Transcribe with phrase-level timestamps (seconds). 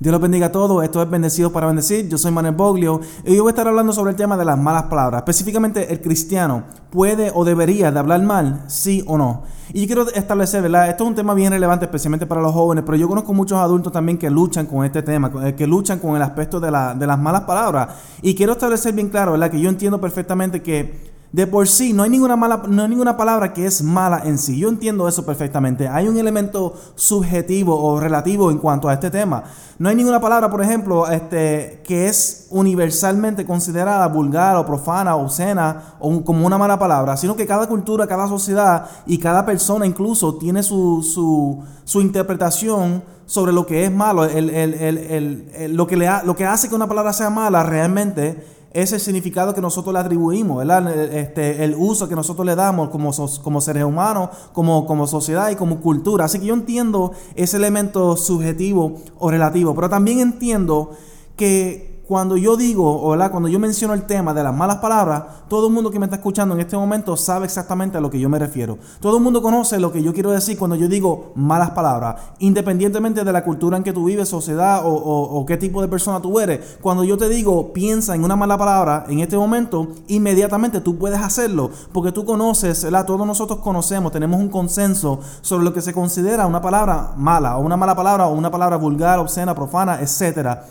[0.00, 0.82] Dios los bendiga a todos.
[0.82, 2.08] Esto es Bendecidos para Bendecir.
[2.08, 4.56] Yo soy Manuel Boglio y hoy voy a estar hablando sobre el tema de las
[4.56, 5.18] malas palabras.
[5.20, 9.42] Específicamente, el cristiano puede o debería de hablar mal, sí o no.
[9.74, 10.88] Y yo quiero establecer, ¿verdad?
[10.88, 13.92] Esto es un tema bien relevante, especialmente para los jóvenes, pero yo conozco muchos adultos
[13.92, 17.18] también que luchan con este tema, eh, que luchan con el aspecto de, de las
[17.18, 17.88] malas palabras.
[18.22, 19.50] Y quiero establecer bien claro, ¿verdad?
[19.50, 23.16] Que yo entiendo perfectamente que de por sí, no hay ninguna mala, no hay ninguna
[23.16, 24.58] palabra que es mala en sí.
[24.58, 25.86] Yo entiendo eso perfectamente.
[25.86, 29.44] Hay un elemento subjetivo o relativo en cuanto a este tema.
[29.78, 35.22] No hay ninguna palabra, por ejemplo, este, que es universalmente considerada vulgar o profana o
[35.22, 39.86] obscena o como una mala palabra, sino que cada cultura, cada sociedad y cada persona
[39.86, 44.24] incluso tiene su, su, su interpretación sobre lo que es malo.
[44.24, 48.59] El, el, el, lo, que le lo que hace que una palabra sea mala realmente
[48.72, 50.96] es el significado que nosotros le atribuimos, ¿verdad?
[51.14, 53.10] Este, el uso que nosotros le damos como,
[53.42, 56.26] como seres humanos, como, como sociedad y como cultura.
[56.26, 60.92] Así que yo entiendo ese elemento subjetivo o relativo, pero también entiendo
[61.36, 65.68] que cuando yo digo, o cuando yo menciono el tema de las malas palabras, todo
[65.68, 68.28] el mundo que me está escuchando en este momento sabe exactamente a lo que yo
[68.28, 68.78] me refiero.
[68.98, 73.22] Todo el mundo conoce lo que yo quiero decir cuando yo digo malas palabras, independientemente
[73.22, 76.78] de la cultura en que tú vives, sociedad o, qué tipo de persona tú eres.
[76.80, 81.20] Cuando yo te digo piensa en una mala palabra en este momento, inmediatamente tú puedes
[81.20, 83.06] hacerlo, porque tú conoces, ¿verdad?
[83.06, 87.60] todos nosotros conocemos, tenemos un consenso sobre lo que se considera una palabra mala, o
[87.60, 90.66] una mala palabra, o una palabra vulgar, obscena, profana, etcétera.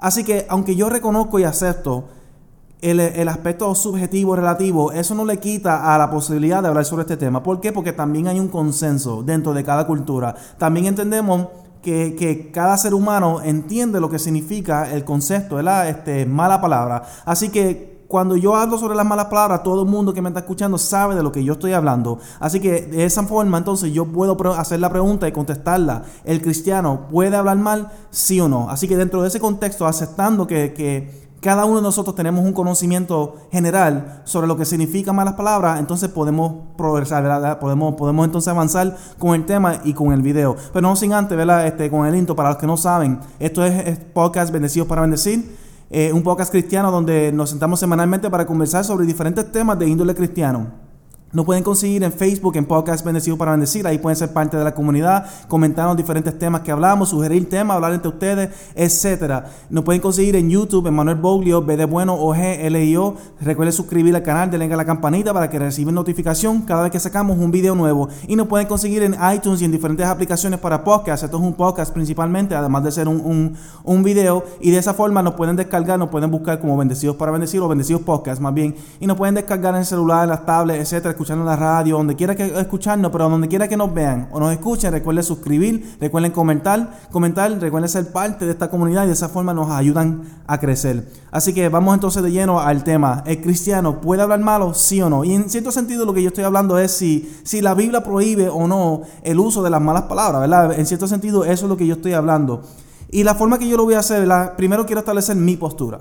[0.00, 2.08] Así que aunque yo reconozco y acepto
[2.82, 7.16] el, aspecto subjetivo relativo, eso no le quita a la posibilidad de hablar sobre este
[7.16, 7.42] tema.
[7.42, 7.72] ¿Por qué?
[7.72, 10.34] Porque también hay un consenso dentro de cada cultura.
[10.58, 11.48] También entendemos
[11.82, 17.02] que, cada ser humano entiende lo que significa el concepto la este, mala palabra.
[17.24, 20.40] Así que cuando yo hablo sobre las malas palabras, todo el mundo que me está
[20.40, 22.18] escuchando sabe de lo que yo estoy hablando.
[22.40, 26.02] Así que de esa forma, entonces yo puedo hacer la pregunta y contestarla.
[26.24, 27.92] ¿El cristiano puede hablar mal?
[28.10, 28.68] Sí o no.
[28.68, 33.36] Así que dentro de ese contexto, aceptando que, cada uno de nosotros tenemos un conocimiento
[33.52, 39.36] general sobre lo que significa malas palabras, entonces podemos progresar, podemos, podemos entonces avanzar con
[39.36, 40.56] el tema y con el video.
[40.72, 41.64] Pero no sin antes, ¿verdad?
[41.64, 45.02] Este, con el intro, para los que no saben, esto es, es podcast Bendecidos para
[45.02, 45.69] Bendecir.
[45.92, 50.14] Eh, un podcast cristiano donde nos sentamos semanalmente para conversar sobre diferentes temas de índole
[50.14, 50.89] cristiano.
[51.32, 53.86] Nos pueden conseguir en Facebook, en Podcast Bendecido para Bendecir.
[53.86, 57.76] Ahí pueden ser parte de la comunidad, comentar los diferentes temas que hablamos, sugerir temas,
[57.76, 59.44] hablar entre ustedes, etc.
[59.68, 62.36] Nos pueden conseguir en YouTube, en Manuel Boglio, B de Bueno, OG.
[63.40, 66.98] Recuerden suscribir al canal, denle a la campanita para que reciban notificación cada vez que
[66.98, 68.08] sacamos un video nuevo.
[68.26, 71.22] Y nos pueden conseguir en iTunes y en diferentes aplicaciones para podcast.
[71.22, 74.42] Esto es un podcast principalmente, además de ser un, un, un video.
[74.60, 77.68] Y de esa forma nos pueden descargar, nos pueden buscar como Bendecidos para Bendecir o
[77.68, 78.74] Bendecidos Podcast más bien.
[78.98, 82.16] Y nos pueden descargar en el celular, en las tablets, etc escuchando la radio, donde
[82.16, 86.32] quiera que escucharnos, pero donde quiera que nos vean o nos escuchen, recuerden suscribir, recuerden
[86.32, 90.58] comentar, comentar, recuerden ser parte de esta comunidad y de esa forma nos ayudan a
[90.58, 91.06] crecer.
[91.30, 93.22] Así que vamos entonces de lleno al tema.
[93.26, 94.72] ¿El cristiano puede hablar malo?
[94.72, 95.22] Sí o no.
[95.22, 98.48] Y en cierto sentido lo que yo estoy hablando es si, si la Biblia prohíbe
[98.48, 100.78] o no el uso de las malas palabras, ¿verdad?
[100.78, 102.62] En cierto sentido eso es lo que yo estoy hablando.
[103.10, 104.26] Y la forma que yo lo voy a hacer,
[104.56, 106.00] primero quiero establecer mi postura,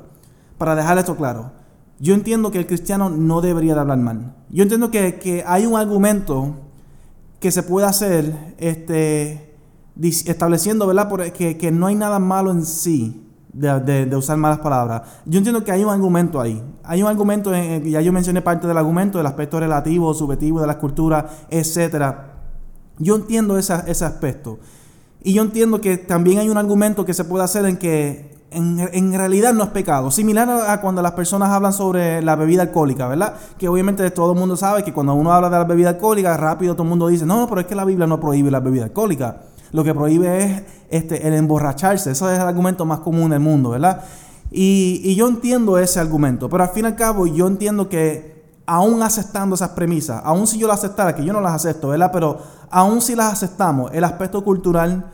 [0.58, 1.59] para dejar esto claro.
[2.00, 4.36] Yo entiendo que el cristiano no debería de hablar mal.
[4.50, 6.56] Yo entiendo que, hay un argumento
[7.40, 9.56] que se puede hacer este,
[10.02, 11.10] estableciendo ¿verdad?
[11.34, 15.02] que, que no hay nada malo en sí de, usar malas palabras.
[15.26, 16.62] Yo entiendo que hay un argumento ahí.
[16.84, 20.68] Hay un argumento, en, ya yo mencioné parte del argumento, del aspecto relativo, subjetivo de
[20.68, 22.16] la cultura, etc.
[22.98, 24.60] Yo entiendo ese aspecto.
[25.22, 29.14] Y yo entiendo que también hay un argumento que se puede hacer en que en,
[29.14, 30.12] realidad no es pecado.
[30.12, 33.34] Similar a, cuando las personas hablan sobre la bebida alcohólica, ¿verdad?
[33.58, 36.74] Que obviamente todo el mundo sabe que cuando uno habla de la bebida alcohólica, rápido
[36.74, 39.42] todo el mundo dice, no, pero es que la Biblia no prohíbe la bebida alcohólica.
[39.72, 42.12] Lo que prohíbe es este, el emborracharse.
[42.12, 44.04] Eso es el argumento más común del mundo, ¿verdad?
[44.52, 48.40] Y, y yo entiendo ese argumento, pero al fin y al cabo yo entiendo que
[48.66, 52.12] aún aceptando esas premisas, aún si yo las aceptara, que yo no las acepto, ¿verdad?
[52.12, 55.12] Pero aún si las aceptamos, el aspecto cultural,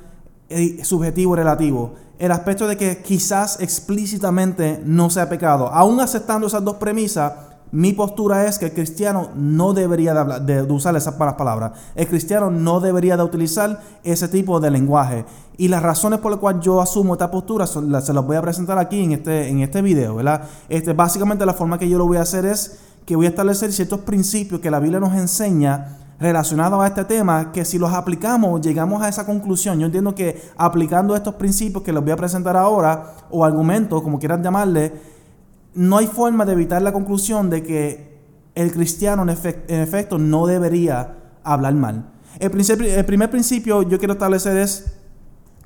[0.84, 5.68] subjetivo, relativo, el aspecto de que quizás explícitamente no sea pecado.
[5.68, 7.34] Aún aceptando esas dos premisas,
[7.72, 11.74] mi postura es que el cristiano no debería de, usar esas palabras.
[11.96, 15.26] El cristiano no debería de utilizar ese tipo de lenguaje.
[15.58, 18.78] Y las razones por las cuales yo asumo esta postura se las voy a presentar
[18.78, 20.16] aquí en este, en este video.
[20.16, 20.44] ¿verdad?
[20.70, 23.74] Este, básicamente la forma que yo lo voy a hacer es que voy a establecer
[23.74, 28.62] ciertos principios que la Biblia nos enseña relacionados a este tema que si los aplicamos
[28.62, 29.80] llegamos a esa conclusión.
[29.80, 34.20] Yo entiendo que aplicando estos principios que les voy a presentar ahora, o argumentos, como
[34.20, 34.94] quieran llamarle,
[35.74, 38.16] no hay forma de evitar la conclusión de que
[38.56, 42.12] el cristiano en, efecto no debería hablar mal.
[42.40, 44.94] El, el primer principio yo quiero establecer es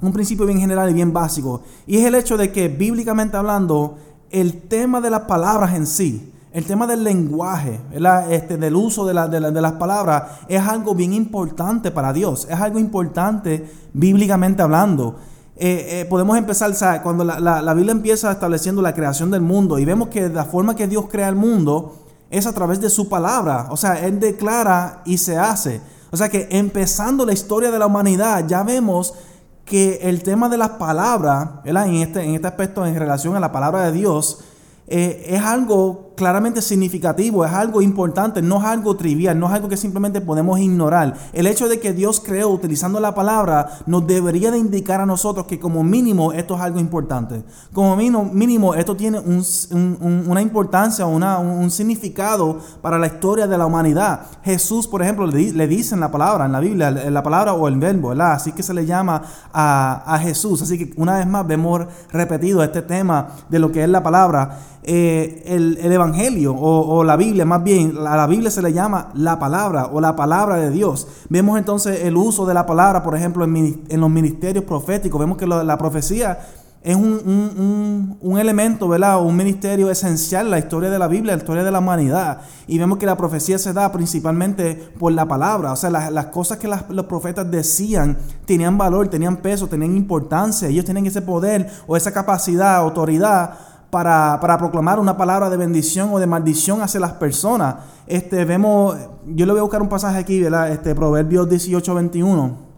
[0.01, 1.61] un principio bien general y bien básico.
[1.85, 3.97] Y es el hecho de que bíblicamente hablando,
[4.31, 7.79] el tema de las palabras en sí, el tema del lenguaje,
[8.29, 13.69] este, del uso de, las palabras, es algo bien importante para Dios, es algo importante
[13.93, 15.17] bíblicamente hablando.
[15.55, 20.07] Eh, eh, podemos empezar, cuando la, Biblia empieza estableciendo la creación del mundo y vemos
[20.07, 21.99] que la forma que Dios crea el mundo
[22.31, 25.81] es a través de su palabra, o sea, Él declara y se hace.
[26.11, 29.13] O sea que empezando la historia de la humanidad, ya vemos
[29.65, 33.83] que el tema de las palabras, este, en este aspecto en relación a la palabra
[33.83, 34.39] de Dios,
[34.89, 39.69] eh, es algo claramente significativo, es algo importante, no es algo trivial, no es algo
[39.69, 41.15] que simplemente podemos ignorar.
[41.31, 45.45] El hecho de que Dios creó utilizando la palabra nos debería de indicar a nosotros
[45.45, 47.41] que como mínimo esto es algo importante.
[47.71, 54.23] Como mínimo, esto tiene una importancia, un significado para la historia de la humanidad.
[54.43, 57.77] Jesús, por ejemplo, le, dice en la palabra, en la Biblia, la palabra o el
[57.79, 58.33] verbo, ¿verdad?
[58.33, 59.21] Así que se le llama
[59.53, 60.61] a, Jesús.
[60.61, 64.59] Así que una vez más vemos repetido este tema de lo que es la palabra.
[64.81, 69.09] Eh, el, el Evangelio o, la Biblia, más bien, a la Biblia se le llama
[69.13, 71.07] la palabra o la palabra de Dios.
[71.29, 75.19] Vemos entonces el uso de la palabra, por ejemplo, en, los ministerios proféticos.
[75.19, 76.39] Vemos que la profecía
[76.81, 79.21] es un, elemento, ¿verdad?
[79.21, 82.41] Un ministerio esencial en la historia de la Biblia, la historia de la humanidad.
[82.67, 85.73] Y vemos que la profecía se da principalmente por la palabra.
[85.73, 90.69] O sea, las, cosas que los profetas decían tenían valor, tenían peso, tenían importancia.
[90.69, 93.55] Ellos tenían ese poder o esa capacidad, autoridad
[93.89, 97.75] para, proclamar una palabra de bendición o de maldición hacia las personas.
[98.07, 98.95] Este, vemos,
[99.25, 100.71] yo le voy a buscar un pasaje aquí, ¿verdad?
[100.71, 102.69] Este, Proverbios 18, 21.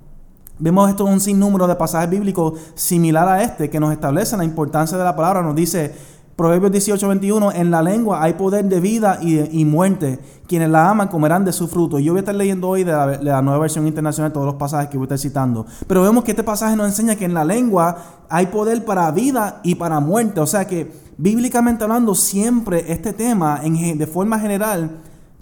[0.59, 4.97] Vemos esto un sinnúmero de pasajes bíblicos similar a este que nos establecen la importancia
[4.97, 5.41] de la palabra.
[5.41, 5.95] Nos dice,
[6.35, 10.19] Proverbios 18, 21, en la lengua hay poder de vida y, muerte.
[10.47, 11.99] Quienes la aman comerán de su fruto.
[11.99, 14.97] Yo voy a estar leyendo hoy de la, nueva versión internacional todos los pasajes que
[14.97, 15.65] voy a estar citando.
[15.87, 17.97] Pero vemos que este pasaje nos enseña que en la lengua
[18.29, 20.39] hay poder para vida y para muerte.
[20.39, 24.89] O sea que bíblicamente hablando, siempre este tema en, de forma general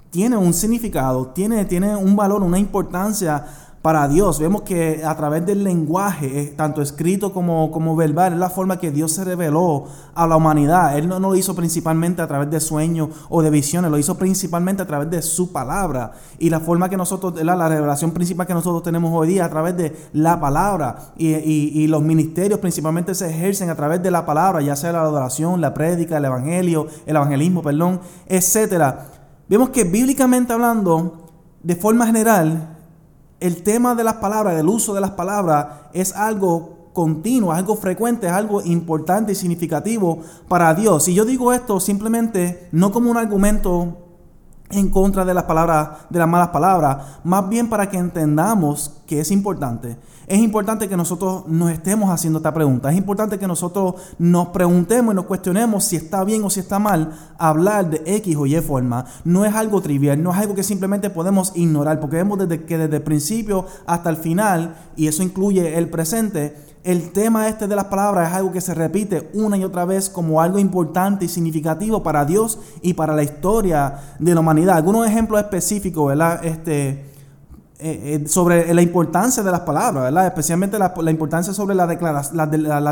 [0.10, 3.46] tiene un significado, tiene, tiene un valor, una importancia
[3.81, 4.40] para Dios.
[4.40, 8.78] Vemos que a través del lenguaje, eh, tanto escrito como, como verbal, es la forma
[8.78, 10.98] que Dios se reveló a la humanidad.
[10.98, 14.81] Él no, lo hizo principalmente a través de sueños o de visiones, lo hizo principalmente
[14.81, 16.12] a través de su palabra.
[16.40, 19.50] Y la forma que nosotros, la, la revelación principal que nosotros tenemos hoy día a
[19.50, 21.14] través de la palabra.
[21.18, 25.02] Y, y, los ministerios principalmente se ejercen a través de la palabra, ya sea la
[25.02, 29.08] adoración, la prédica, el evangelio, el evangelismo, perdón, etcétera.
[29.48, 31.26] Vemos que bíblicamente hablando,
[31.64, 32.79] de forma general,
[33.40, 38.28] el tema de las palabras, del uso de las palabras, es algo continuo, algo frecuente,
[38.28, 41.08] es algo importante y significativo para Dios.
[41.08, 44.09] Y yo digo esto simplemente no como un argumento
[44.71, 49.19] en contra de las palabras, de las malas palabras, más bien para que entendamos que
[49.19, 49.98] es importante
[50.30, 52.92] es importante que nosotros nos estemos haciendo esta pregunta.
[52.92, 56.77] Es importante que nosotros nos preguntemos y nos cuestionemos si está bien o si está
[56.77, 59.06] mal hablar de X o Y forma.
[59.24, 62.77] No es algo trivial, no es algo que simplemente podemos ignorar, porque vemos desde que
[62.77, 67.76] desde el principio hasta el final, y eso incluye el presente, el tema este de
[67.76, 71.28] las palabras es algo que se repite una y otra vez como algo importante y
[71.28, 74.78] significativo para Dios y para la historia de la humanidad.
[74.78, 76.44] Algunos ejemplos específicos, ¿verdad?
[76.45, 77.09] Este,
[77.81, 80.28] eh, eh, sobre la importancia de las palabras, ¿verdad?
[80.28, 81.88] Especialmente la, importancia sobre las,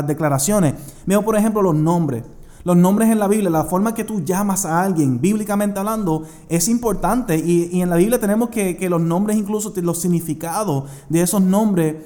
[0.06, 0.74] declaraciones.
[1.04, 2.24] Veo, por ejemplo, los nombres.
[2.64, 6.68] Los nombres en la Biblia, la forma que tú llamas a alguien, bíblicamente hablando, es
[6.68, 7.36] importante.
[7.36, 11.96] Y, en la Biblia tenemos que, los nombres, incluso los significados de esos nombres,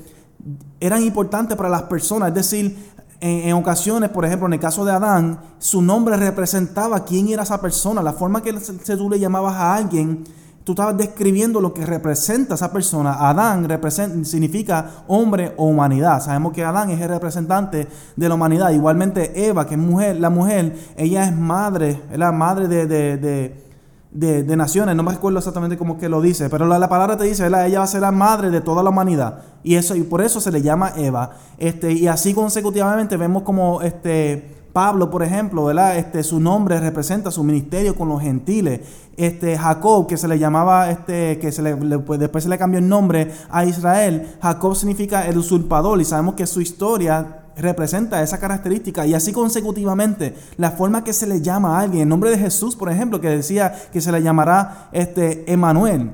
[0.81, 2.29] eran importantes para las personas.
[2.29, 7.29] Es decir, en, ocasiones, por ejemplo, en el caso de Adán, su nombre representaba quién
[7.29, 10.25] era esa persona, la forma que tú le llamabas a alguien
[10.65, 13.29] Tú estabas describiendo lo que representa esa persona.
[13.29, 13.67] Adán
[14.25, 16.23] significa hombre o humanidad.
[16.23, 18.71] Sabemos que Adán es el representante de la humanidad.
[18.71, 23.72] Igualmente Eva, que es mujer, la mujer, ella es madre, es la madre de, de,
[24.15, 24.95] naciones.
[24.95, 27.85] No me acuerdo exactamente cómo que lo dice, pero la, palabra te dice, ella va
[27.85, 29.43] a ser la madre de toda la humanidad.
[29.63, 31.31] Y eso y por eso se le llama Eva.
[31.59, 35.99] Este, y así consecutivamente vemos como este Pablo, por ejemplo, ¿verdad?
[35.99, 38.81] Este, su nombre representa su ministerio con los gentiles.
[39.17, 42.79] Este, Jacob, que se le llamaba, este, que se le, pues, después se le cambió
[42.79, 44.37] el nombre a Israel.
[44.41, 50.35] Jacob significa el usurpador y sabemos que su historia representa esa característica y así consecutivamente
[50.57, 53.29] la forma que se le llama a alguien, el nombre de Jesús, por ejemplo, que
[53.29, 56.13] decía que se le llamará este Emanuel,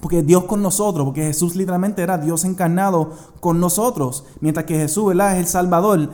[0.00, 5.06] porque Dios con nosotros, porque Jesús literalmente era Dios encarnado con nosotros, mientras que Jesús
[5.06, 5.34] ¿verdad?
[5.34, 6.10] es el Salvador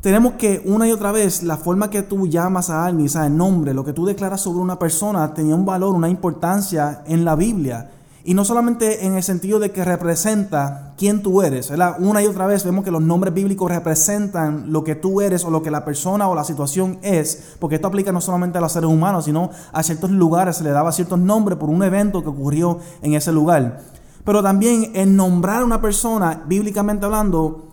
[0.00, 3.26] tenemos que una y otra vez la forma que tú llamas a alguien, o sea,
[3.26, 7.24] el nombre, lo que tú declaras sobre una persona tenía un valor, una importancia en
[7.24, 7.90] la Biblia.
[8.24, 11.72] Y no solamente en el sentido de que representa quién tú eres.
[11.98, 15.50] Una y otra vez vemos que los nombres bíblicos representan lo que tú eres o
[15.50, 18.72] lo que la persona o la situación es, porque esto aplica no solamente a los
[18.72, 22.28] seres humanos, sino a ciertos lugares, se le daba ciertos nombres por un evento que
[22.28, 23.80] ocurrió en ese lugar.
[24.24, 27.69] Pero también en nombrar a una persona, bíblicamente hablando,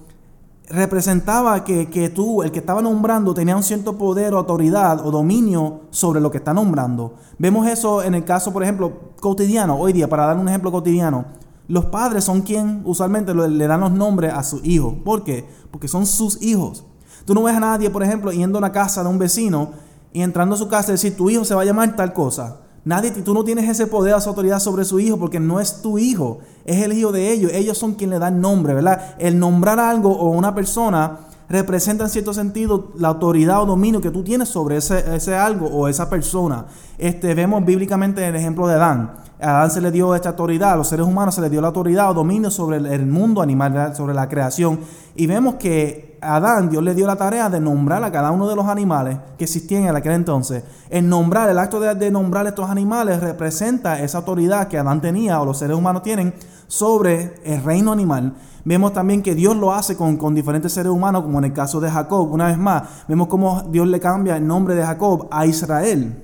[0.69, 5.11] representaba que, que, tú, el que estaba nombrando, tenía un cierto poder o autoridad o
[5.11, 7.15] dominio sobre lo que está nombrando.
[7.37, 11.25] Vemos eso en el caso, por ejemplo, cotidiano, hoy día, para dar un ejemplo cotidiano.
[11.67, 14.95] Los padres son quien usualmente le dan los nombres a sus hijos.
[15.03, 15.47] ¿Por qué?
[15.71, 16.85] Porque son sus hijos.
[17.25, 19.71] Tú no ves a nadie, por ejemplo, yendo a una casa de un vecino
[20.13, 22.61] y entrando a su casa y decir, tu hijo se va a llamar tal cosa.
[22.87, 25.99] Nadie, tú no tienes ese poder, esa autoridad sobre su hijo porque no es tu
[25.99, 27.51] hijo, es el hijo de ellos.
[27.53, 29.15] Ellos son quienes le dan nombre, ¿verdad?
[29.19, 34.11] El nombrar algo o una persona representa en cierto sentido la autoridad o dominio que
[34.11, 36.65] tú tienes sobre ese, ese algo o esa persona.
[36.97, 39.11] Este, vemos bíblicamente el ejemplo de Adán.
[39.39, 41.67] A Adán se le dio esta autoridad, a los seres humanos se le dio la
[41.67, 44.79] autoridad o dominio sobre el, mundo animal, sobre la creación.
[45.15, 48.49] Y vemos que a Adán Dios le dio la tarea de nombrar a cada uno
[48.49, 50.63] de los animales que existían en aquel entonces.
[50.89, 55.39] El nombrar, el acto de, de nombrar estos animales representa esa autoridad que Adán tenía
[55.39, 56.33] o los seres humanos tienen
[56.67, 58.33] sobre el reino animal.
[58.65, 61.79] Vemos también que Dios lo hace con, con, diferentes seres humanos, como en el caso
[61.79, 62.31] de Jacob.
[62.31, 66.23] Una vez más, vemos cómo Dios le cambia el nombre de Jacob a Israel.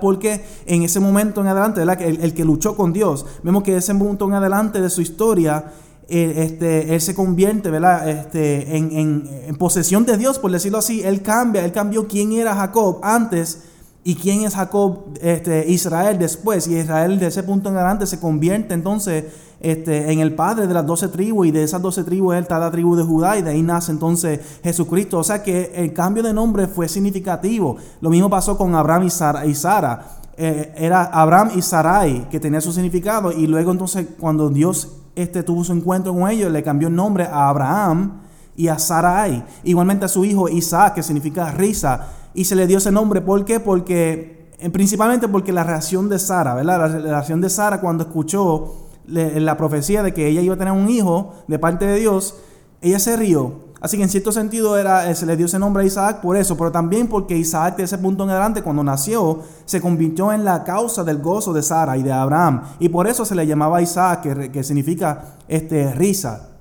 [0.00, 4.26] Porque en ese momento en adelante, El, que luchó con Dios, vemos que ese momento
[4.26, 5.72] en adelante de su historia,
[6.08, 8.08] eh, este, él se convierte ¿verdad?
[8.08, 11.02] Este, en, en, posesión de Dios, por decirlo así.
[11.02, 13.64] Él cambia, él cambió quién era Jacob antes
[14.04, 16.66] y quién es Jacob, este, Israel después.
[16.66, 19.24] Y Israel de ese punto en adelante se convierte entonces
[19.60, 22.58] este, en el padre de las doce tribus y de esas doce tribus él está
[22.58, 25.18] la tribu de Judá y de ahí nace entonces Jesucristo.
[25.18, 27.76] O sea que el cambio de nombre fue significativo.
[28.00, 30.04] Lo mismo pasó con Abraham y Sara.
[30.36, 35.42] Eh, era Abraham y Sarai que tenía su significado y luego entonces cuando Dios este,
[35.42, 38.22] tuvo su encuentro con ellos le cambió el nombre a Abraham
[38.56, 39.44] y a Sarai.
[39.62, 43.20] Igualmente a su hijo Isaac que significa risa y se le dio ese nombre.
[43.20, 43.60] ¿Por qué?
[43.60, 46.78] Porque principalmente porque la reacción de Sara, ¿verdad?
[46.78, 50.72] La, la reacción de Sara cuando escuchó la profecía de que ella iba a tener
[50.72, 52.36] un hijo de parte de Dios,
[52.80, 53.72] ella se rió.
[53.80, 56.36] Así que en cierto sentido era, eh, se le dio ese nombre a Isaac por
[56.36, 60.44] eso, pero también porque Isaac de ese punto en adelante, cuando nació, se convirtió en
[60.44, 62.62] la causa del gozo de Sara y de Abraham.
[62.78, 66.51] Y por eso se le llamaba Isaac, que, que significa este, risa.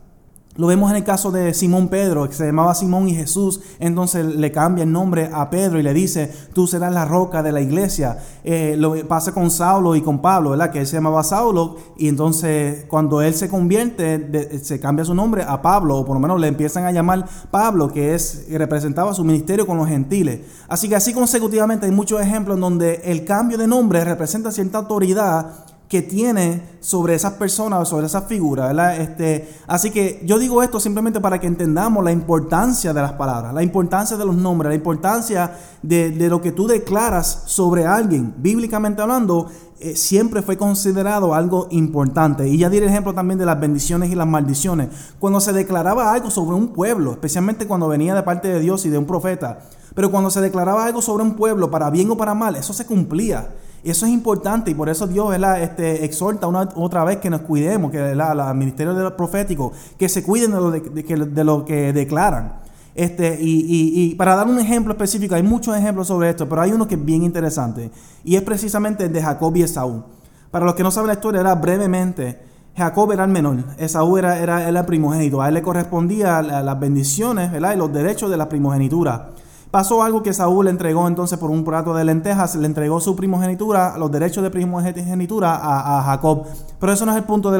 [0.57, 4.25] Lo vemos en el caso de Simón Pedro, que se llamaba Simón y Jesús, entonces
[4.25, 7.61] le cambia el nombre a Pedro y le dice, tú serás la roca de la
[7.61, 8.17] iglesia.
[8.43, 10.69] Eh, lo pasa con Saulo y con Pablo, ¿verdad?
[10.69, 15.43] Que él se llamaba Saulo y entonces cuando él se convierte, se cambia su nombre
[15.43, 19.23] a Pablo, o por lo menos le empiezan a llamar Pablo, que es representaba su
[19.23, 20.41] ministerio con los gentiles.
[20.67, 24.79] Así que así consecutivamente hay muchos ejemplos en donde el cambio de nombre representa cierta
[24.79, 28.95] autoridad que tiene sobre esas personas, sobre esas figuras, ¿verdad?
[29.01, 33.53] Este, así que yo digo esto simplemente para que entendamos la importancia de las palabras,
[33.53, 38.33] la importancia de los nombres, la importancia de, lo que tú declaras sobre alguien.
[38.37, 39.47] Bíblicamente hablando,
[39.81, 42.47] eh, siempre fue considerado algo importante.
[42.47, 44.87] Y ya di el ejemplo también de las bendiciones y las maldiciones.
[45.19, 48.89] Cuando se declaraba algo sobre un pueblo, especialmente cuando venía de parte de Dios y
[48.89, 49.59] de un profeta,
[49.93, 52.85] pero cuando se declaraba algo sobre un pueblo, para bien o para mal, eso se
[52.85, 53.49] cumplía.
[53.83, 57.41] Y eso es importante y por eso Dios Este, exhorta una, otra vez que nos
[57.41, 61.91] cuidemos, que el ministerio de los proféticos, que se cuiden de lo, de, lo que
[61.93, 62.61] declaran.
[62.93, 66.87] Este, y, para dar un ejemplo específico, hay muchos ejemplos sobre esto, pero hay uno
[66.87, 67.89] que es bien interesante
[68.23, 70.03] y es precisamente el de Jacob y Esaú.
[70.51, 72.39] Para los que no saben la historia, era brevemente,
[72.75, 77.51] Jacob era el menor, Esaú era, era, el primogénito, a él le correspondía las bendiciones
[77.53, 79.29] y los derechos de la primogenitura.
[79.71, 83.15] Pasó algo que Saúl le entregó entonces por un plato de lentejas, le entregó su
[83.15, 86.43] primogenitura, los derechos de primogenitura a, Jacob.
[86.77, 87.57] Pero eso no es el punto de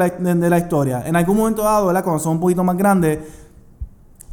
[0.50, 1.04] la, historia.
[1.06, 3.18] En algún momento dado, cuando son un poquito más grandes,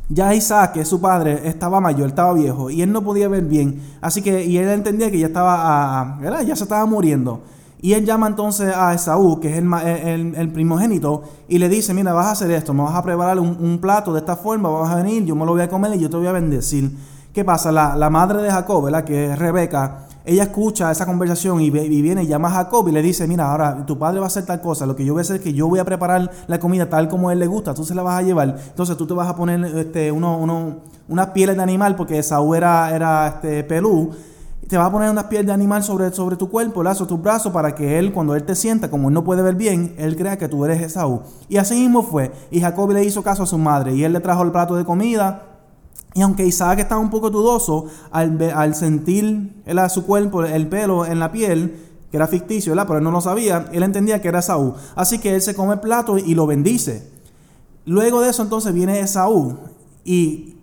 [0.10, 3.46] ya Isaac, que es su padre, estaba mayor, estaba viejo y él no podía ver
[3.46, 3.82] bien.
[4.02, 6.42] Así que, y él entendía que ya estaba, ¿verdad?
[6.42, 7.44] ya se estaba muriendo.
[7.82, 12.26] Y él llama entonces a Esaú, que es el, primogénito, y le dice, mira, vas
[12.26, 14.96] a hacer esto, me vas a preparar un, un, plato de esta forma, vas a
[14.96, 16.92] venir, yo me lo voy a comer y yo te voy a bendecir.
[17.40, 17.72] ¿Qué pasa?
[17.72, 19.06] La, madre de Jacob, ¿verdad?
[19.06, 23.02] que es Rebeca, ella escucha esa conversación y, viene y llama a Jacob y le
[23.02, 25.24] dice, mira, ahora tu padre va a hacer tal cosa, lo que yo voy a
[25.24, 27.74] hacer es que yo voy a preparar la comida tal como a él le gusta,
[27.74, 31.56] tú se la vas a llevar, entonces tú te vas a poner este, unas pieles
[31.56, 34.12] de animal, porque Saúl era, era este, pelú,
[34.68, 37.54] te vas a poner unas pieles de animal sobre, sobre tu cuerpo, lazo tus brazos,
[37.54, 40.38] para que él, cuando él te sienta, como él no puede ver bien, él crea
[40.38, 41.22] que tú eres Esaú.
[41.48, 42.34] Y así mismo fue.
[42.52, 44.84] Y Jacob le hizo caso a su madre, y él le trajo el plato de
[44.84, 45.49] comida,
[46.20, 51.32] y aunque Isaac estaba un poco dudoso, al, sentir su cuerpo, el pelo en la
[51.32, 51.80] piel,
[52.12, 52.88] que era ficticio, ¿verdad?
[52.88, 54.76] Pero él no lo sabía, él entendía que era Esaú.
[54.96, 57.10] Así que él se come el plato y lo bendice.
[57.86, 59.60] Luego de eso entonces viene Esaú
[60.04, 60.58] y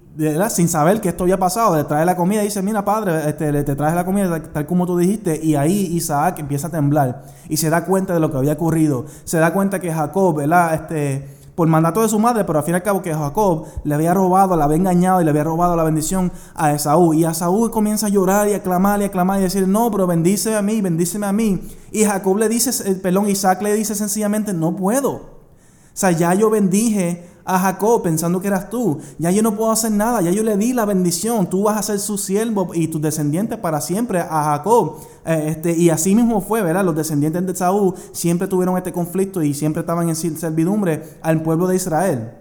[0.50, 3.64] sin saber que esto había pasado, le trae la comida y dice, mira padre, este,
[3.64, 7.56] te traes la comida tal como tú dijiste, y ahí Isaac empieza a temblar y
[7.56, 10.74] se da cuenta de lo que había ocurrido, se da cuenta que Jacob, ¿verdad?
[10.74, 13.94] Este, por mandato de su madre, pero al fin y al cabo que Jacob le
[13.94, 17.14] había robado, le había engañado y le había robado la bendición a Esaú.
[17.14, 20.06] Y Esaú comienza a llorar y a clamar y a clamar y decir, no, pero
[20.06, 21.66] bendice a mí, bendíceme a mí.
[21.90, 25.10] Y Jacob le dice, perdón, Isaac le dice sencillamente, no puedo.
[25.10, 28.98] O sea, ya yo bendije a Jacob pensando que eras tú.
[29.18, 31.48] Ya yo no puedo hacer nada, ya yo le di la bendición.
[31.48, 34.96] Tú vas a ser su siervo y tus descendientes para siempre a Jacob.
[35.24, 36.84] Eh, este, y así mismo fue, ¿verdad?
[36.84, 41.68] Los descendientes de Saúl siempre tuvieron este conflicto y siempre estaban en servidumbre al pueblo
[41.68, 42.32] de Israel.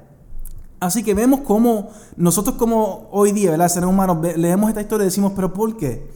[0.80, 3.70] Así que vemos cómo nosotros como hoy día, ¿verdad?
[3.70, 6.08] Seres humanos, leemos esta historia y decimos, pero ¿por qué?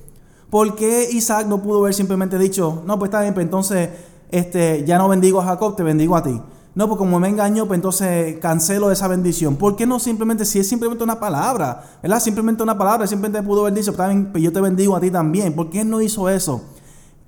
[0.49, 3.89] ¿Por qué Isaac no pudo haber simplemente dicho, no, pues está bien, pues entonces
[4.31, 6.41] este, ya no bendigo a Jacob, te bendigo a ti?
[6.75, 9.55] No, porque como me engañó, pues entonces cancelo esa bendición.
[9.55, 12.19] ¿Por qué no simplemente, si es simplemente una palabra, ¿verdad?
[12.19, 15.53] Simplemente una palabra, simplemente pudo haber dicho, también, pues yo te bendigo a ti también.
[15.53, 16.61] ¿Por qué no hizo eso?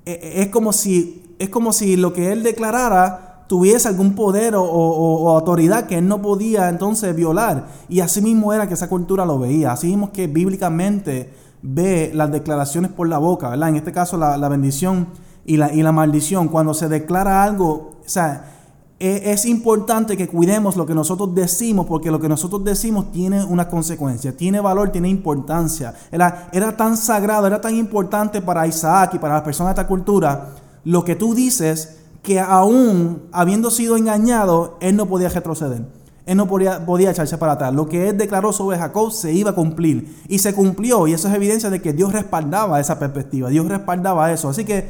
[0.06, 4.54] Eh, eh, es como si, es como si lo que él declarara tuviese algún poder
[4.56, 7.68] o, autoridad que él no podía entonces violar.
[7.90, 9.74] Y así mismo era que esa cultura lo veía.
[9.74, 13.70] Así mismo que bíblicamente ve las declaraciones por la boca, ¿verdad?
[13.70, 15.08] En este caso la, bendición
[15.46, 16.48] y la, y la maldición.
[16.48, 18.61] Cuando se declara algo, o sea,
[19.02, 23.68] es importante que cuidemos lo que nosotros decimos, porque lo que nosotros decimos tiene una
[23.68, 25.96] consecuencia, tiene valor, tiene importancia.
[26.12, 29.88] Era, era tan sagrado, era tan importante para Isaac y para las personas de esta
[29.88, 30.50] cultura,
[30.84, 35.84] lo que tú dices, que aún habiendo sido engañado, él no podía retroceder.
[36.28, 37.74] Él no podía, podía echarse para atrás.
[37.74, 40.16] Lo que él declaró sobre Jacob se iba a cumplir.
[40.28, 41.08] Y se cumplió.
[41.08, 43.50] Y eso es evidencia de que Dios respaldaba esa perspectiva.
[43.50, 44.50] Dios respaldaba eso.
[44.50, 44.88] Así que,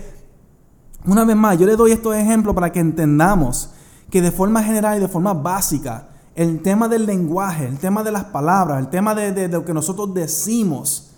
[1.06, 3.72] una vez más, yo le doy estos ejemplos para que entendamos
[4.12, 8.12] que de forma general y de forma básica, el tema del lenguaje, el tema de
[8.12, 11.12] las palabras, el tema de, lo que nosotros decimos,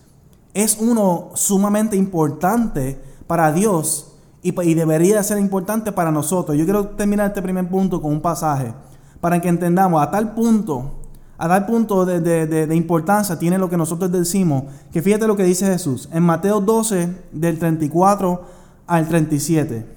[0.53, 6.55] es uno sumamente importante para Dios y, debería ser importante para nosotros.
[6.55, 8.73] Yo quiero terminar este primer punto con un pasaje
[9.19, 10.91] para que entendamos a tal punto,
[11.37, 15.43] a tal punto de, de, importancia tiene lo que nosotros decimos, que fíjate lo que
[15.43, 18.41] dice Jesús en Mateo 12, del 34
[18.85, 19.87] al 37.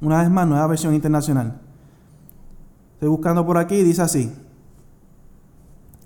[0.00, 1.63] Una vez más, nueva versión internacional.
[3.04, 4.32] Estoy buscando por aquí, dice así.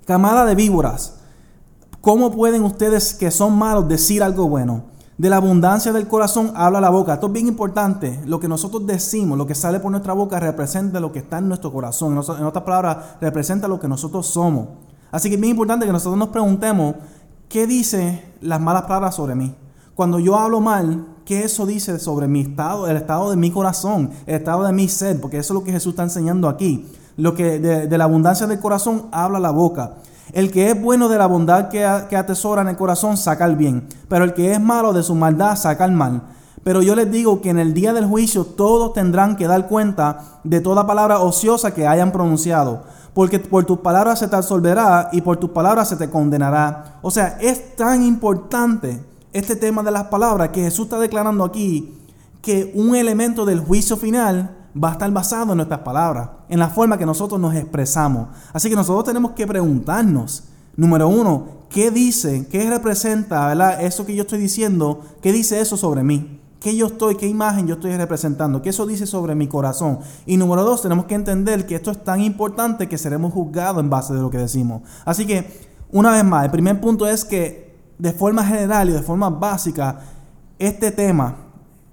[0.05, 1.21] Camada de víboras,
[2.01, 4.83] ¿cómo pueden ustedes que son malos decir algo bueno?
[5.17, 7.13] De la abundancia del corazón habla la boca.
[7.13, 8.19] Esto es bien importante.
[8.25, 11.47] Lo que nosotros decimos, lo que sale por nuestra boca, representa lo que está en
[11.47, 12.11] nuestro corazón.
[12.11, 14.67] En otras palabras, representa lo que nosotros somos.
[15.09, 16.95] Así que es bien importante que nosotros nos preguntemos,
[17.47, 19.55] ¿qué dice las malas palabras sobre mí?
[19.95, 24.09] Cuando yo hablo mal, ¿qué eso dice sobre mi estado, el estado de mi corazón,
[24.25, 25.21] el estado de mi ser?
[25.21, 26.87] Porque eso es lo que Jesús está enseñando aquí.
[27.17, 29.93] Lo que de, la abundancia del corazón habla la boca.
[30.33, 33.55] El que es bueno de la bondad que, que atesora en el corazón saca el
[33.55, 36.23] bien, pero el que es malo de su maldad saca el mal.
[36.63, 40.39] Pero yo les digo que en el día del juicio todos tendrán que dar cuenta
[40.43, 45.21] de toda palabra ociosa que hayan pronunciado, porque por tus palabras se te absolverá y
[45.21, 46.97] por tus palabras se te condenará.
[47.03, 51.93] O sea, es tan importante este tema de las palabras que Jesús está declarando aquí
[52.41, 56.69] que un elemento del juicio final va a estar basado en nuestras palabras, en la
[56.69, 58.29] forma que nosotros nos expresamos.
[58.53, 60.43] Así que nosotros tenemos que preguntarnos,
[60.75, 63.81] número uno, ¿qué dice, qué representa, verdad?
[63.83, 66.39] Eso que yo estoy diciendo, ¿qué dice eso sobre mí?
[66.59, 68.61] ¿Qué yo estoy, qué imagen yo estoy representando?
[68.61, 69.99] ¿Qué eso dice sobre mi corazón?
[70.25, 73.89] Y número dos, tenemos que entender que esto es tan importante que seremos juzgados en
[73.89, 74.81] base de lo que decimos.
[75.05, 77.68] Así que, una vez más, el primer punto es que
[77.99, 79.99] de forma general y de forma básica,
[80.57, 81.35] este tema,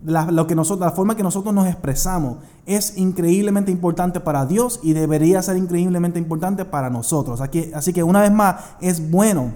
[0.05, 4.81] la, lo que nosotros, la forma que nosotros nos expresamos, es increíblemente importante para Dios
[4.83, 7.41] y debería ser increíblemente importante para nosotros.
[7.75, 9.55] Así que una vez más, es bueno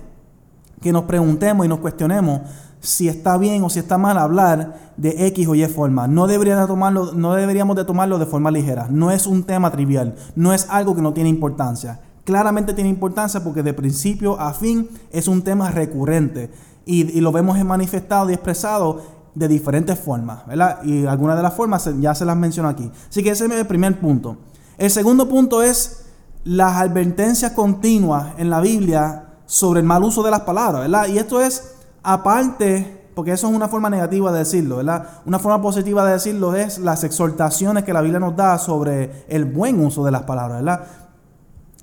[0.83, 2.41] que nos preguntemos y nos cuestionemos
[2.81, 6.09] si está bien o si está mal hablar de X o Y forma.
[6.09, 8.89] No, debería tomarlo, no deberíamos de tomarlo de forma ligera.
[8.91, 10.17] No es un tema trivial.
[10.35, 14.89] No es algo que no tiene importancia claramente tiene importancia porque de principio a fin
[15.11, 16.51] es un tema recurrente
[16.85, 19.01] y, lo vemos manifestado y expresado
[19.35, 20.83] de diferentes formas, ¿verdad?
[20.83, 22.91] Y algunas de las formas ya se las menciono aquí.
[23.09, 24.37] Así que ese es el primer punto.
[24.77, 26.07] El segundo punto es
[26.45, 31.07] las advertencias continuas en la Biblia sobre el mal uso de las palabras, ¿verdad?
[31.09, 35.07] Y esto es aparte, porque eso es una forma negativa de decirlo, ¿verdad?
[35.27, 39.45] Una forma positiva de decirlo es las exhortaciones que la Biblia nos da sobre el
[39.45, 40.87] buen uso de las palabras, ¿verdad?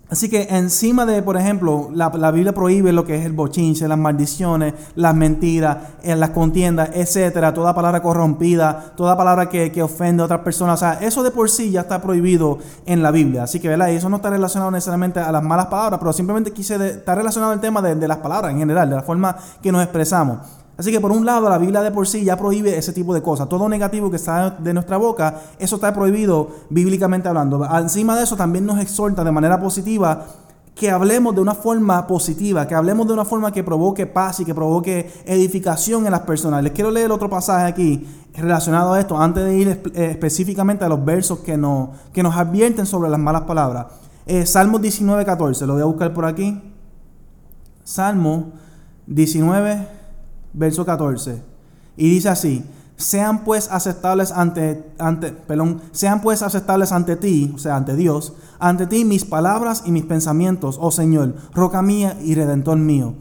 [0.10, 3.98] Así que encima de, por ejemplo, la, Biblia prohíbe lo que es el bochinche, las
[3.98, 10.26] maldiciones, las mentiras, eh, las contiendas, etcétera, toda palabra corrompida, toda palabra que, ofende a
[10.26, 10.76] otras personas.
[10.76, 13.44] O sea, eso de por sí ya está prohibido en la Biblia.
[13.44, 13.90] Así que, ¿verdad?
[13.90, 17.52] Y eso no está relacionado necesariamente a las malas palabras, pero simplemente quise estar relacionado
[17.52, 20.40] al tema de, de las palabras en general, de la forma que nos expresamos.
[20.78, 23.22] Así que por un lado la Biblia de por sí ya prohíbe ese tipo de
[23.22, 23.50] cosas.
[23.50, 27.66] Todo negativo que está de nuestra boca, eso está prohibido bíblicamente hablando.
[27.78, 30.26] Encima de eso también nos exhorta de manera positiva
[30.78, 34.46] que hablemos de una forma positiva, que hablemos de una forma que provoque paz y
[34.46, 36.64] que provoque edificación en las personas.
[36.64, 40.90] Les quiero leer otro pasaje aquí relacionado a esto, antes de ir eh, específicamente a
[40.90, 43.88] los versos que nos, que nos advierten sobre las malas palabras.
[44.28, 46.62] Eh, Salmo 19, 14, lo voy a buscar por aquí.
[47.84, 48.52] Salmo
[49.08, 49.97] 19,
[50.54, 51.42] verso 14.
[51.96, 52.64] Y dice así,
[52.98, 58.34] sean pues aceptables ante, ante, perdón, sean pues aceptables ante ti, o sea, ante Dios,
[58.60, 63.14] ante ti mis palabras y mis pensamientos, oh Señor, roca mía y redentor mío.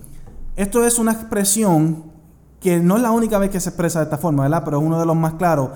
[0.56, 2.04] Esto es una expresión
[2.60, 4.62] que no es la única vez que se expresa de esta forma, ¿verdad?
[4.64, 5.70] Pero es uno de los más claros.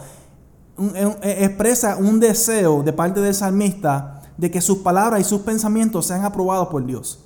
[1.22, 6.24] expresa un deseo de parte del salmista de que sus palabras y sus pensamientos sean
[6.24, 7.20] aprobados por Dios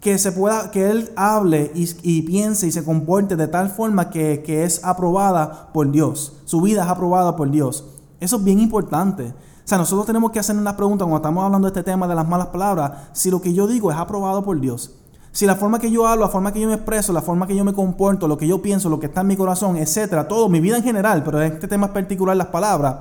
[0.00, 4.42] que se pueda, que él hable y, piense y se comporte de tal forma que,
[4.64, 6.34] es aprobada por Dios.
[6.44, 7.84] Su vida es aprobada por Dios.
[8.20, 9.24] Eso es bien importante.
[9.24, 12.14] O sea, nosotros tenemos que hacer una pregunta cuando estamos hablando de este tema de
[12.14, 14.94] las malas palabras, si lo que yo digo es aprobado por Dios.
[15.30, 17.54] Si la forma que yo hablo, la forma que yo me expreso, la forma que
[17.54, 20.48] yo me comporto, lo que yo pienso, lo que está en mi corazón, etcétera, todo,
[20.48, 22.96] mi vida en general, pero en este tema particular, las palabras,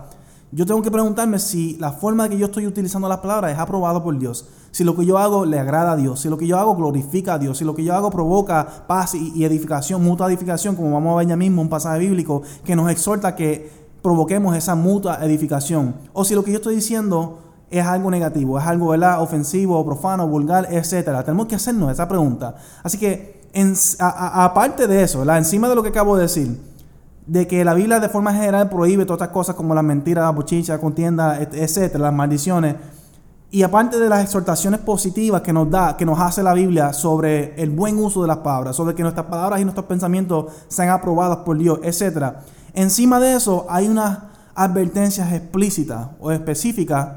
[0.51, 4.03] yo tengo que preguntarme si la forma que yo estoy utilizando las palabras es aprobado
[4.03, 4.45] por Dios.
[4.77, 6.19] Si lo que yo hago le agrada a Dios.
[6.19, 7.57] Si lo que yo hago glorifica a Dios.
[7.57, 11.27] Si lo que yo hago provoca paz y, edificación, mutua edificación, como vamos a ver
[11.29, 13.71] ya mismo un pasaje bíblico que nos exhorta que
[14.03, 15.95] provoquemos esa mutua edificación.
[16.13, 17.39] O si lo que yo estoy diciendo
[17.71, 19.19] es algo negativo, es algo ¿verdad?
[19.19, 21.23] ofensivo, profano, vulgar, etc.
[21.25, 22.53] Tenemos que hacernos esa pregunta.
[22.83, 23.49] Así que,
[23.97, 26.55] aparte de eso, encima de lo que acabo de decir,
[27.25, 30.29] de que la Biblia de forma general prohíbe todas estas cosas como las mentiras, la
[30.29, 32.75] bochicha, contienda, etcétera, las maldiciones.
[33.49, 37.55] Y aparte de las exhortaciones positivas que nos da, que nos hace la Biblia sobre
[37.61, 41.37] el buen uso de las palabras, sobre que nuestras palabras y nuestros pensamientos sean aprobados
[41.37, 42.41] por Dios, etcétera.
[42.73, 44.19] Encima de eso hay unas
[44.53, 47.07] advertencias explícitas o específicas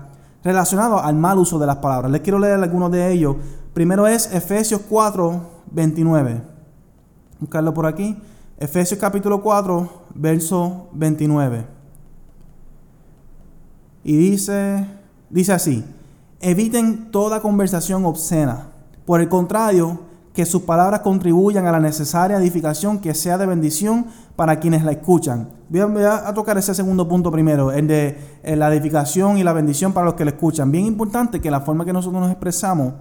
[0.45, 2.13] relacionadas al mal uso de las palabras.
[2.13, 3.37] Les quiero leer algunos de ellos.
[3.75, 5.41] Primero es Efesios 4,
[5.73, 6.43] 29.
[7.41, 8.17] Buscarlo por aquí.
[8.57, 11.67] Efesios capítulo 4, verso 29.
[14.05, 14.87] Y dice,
[15.29, 15.85] dice así,
[16.41, 18.69] eviten toda conversación obscena.
[19.05, 20.01] Por el contrario,
[20.33, 24.93] que sus palabras contribuyan a la necesaria edificación que sea de bendición para quienes la
[24.93, 25.49] escuchan.
[25.69, 30.07] Voy a, tocar ese segundo punto primero, el de la edificación y la bendición para
[30.07, 30.71] los que la escuchan.
[30.71, 32.95] Bien importante que la forma que nosotros nos expresamos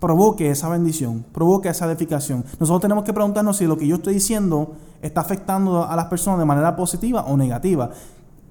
[0.00, 2.44] provoque esa bendición, provoque esa edificación.
[2.60, 6.40] Nosotros tenemos que preguntarnos si lo que yo estoy diciendo está afectando a las personas
[6.40, 7.90] de manera positiva o negativa.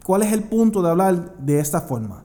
[0.03, 2.22] ¿Cuál es el punto de hablar de esta forma?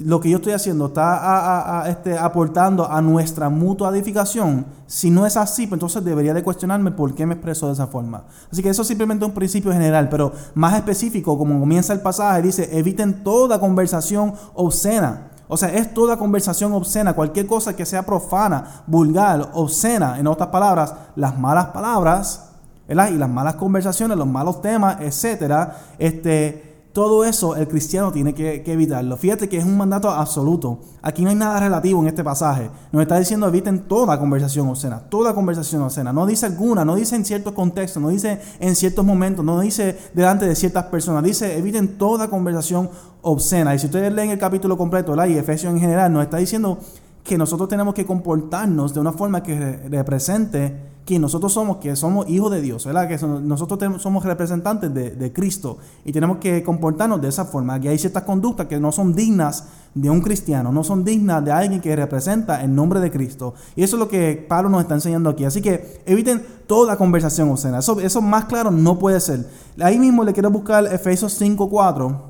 [0.00, 4.66] Lo que yo estoy haciendo está este, aportando a nuestra mutua edificación.
[4.86, 7.86] Si no es así, pues entonces debería de cuestionarme por qué me expreso de esa
[7.86, 8.24] forma.
[8.52, 12.42] Así que eso es simplemente un principio general, pero más específico, como comienza el pasaje,
[12.42, 18.04] dice, eviten toda conversación obscena o sea, es toda conversación obscena, cualquier cosa que sea
[18.04, 22.50] profana, vulgar, obscena, en otras palabras, las malas palabras,
[22.88, 23.10] ¿verdad?
[23.10, 26.65] Y las malas conversaciones, los malos temas, etcétera, este,
[26.96, 29.18] todo eso el cristiano tiene que, evitarlo.
[29.18, 30.78] Fíjate que es un mandato absoluto.
[31.02, 32.70] Aquí no hay nada relativo en este pasaje.
[32.90, 36.14] Nos está diciendo eviten toda conversación obscena, toda conversación obscena.
[36.14, 39.98] No dice alguna, no dice en ciertos contextos, no dice en ciertos momentos, no dice
[40.14, 41.22] delante de ciertas personas.
[41.22, 42.88] Dice eviten toda conversación
[43.20, 43.74] obscena.
[43.74, 46.78] Y si ustedes leen el capítulo completo, la y Efesios en general, nos está diciendo
[47.26, 52.28] que nosotros tenemos que comportarnos de una forma que represente que nosotros somos, que somos
[52.28, 53.06] hijos de Dios, ¿verdad?
[53.06, 57.98] Que nosotros somos representantes de, Cristo y tenemos que comportarnos de esa forma, que hay
[57.98, 61.94] ciertas conductas que no son dignas de un cristiano, no son dignas de alguien que
[61.94, 63.54] representa el nombre de Cristo.
[63.76, 65.44] Y eso es lo que Pablo nos está enseñando aquí.
[65.44, 67.78] Así que eviten toda conversación obscena.
[67.78, 69.48] Eso, eso más claro no puede ser.
[69.80, 72.20] Ahí mismo le quiero buscar Efesios 5.4,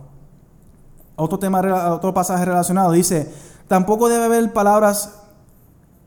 [1.16, 2.92] otro tema, otro pasaje relacionado.
[2.92, 3.32] Dice,
[3.68, 5.12] tampoco debe haber palabras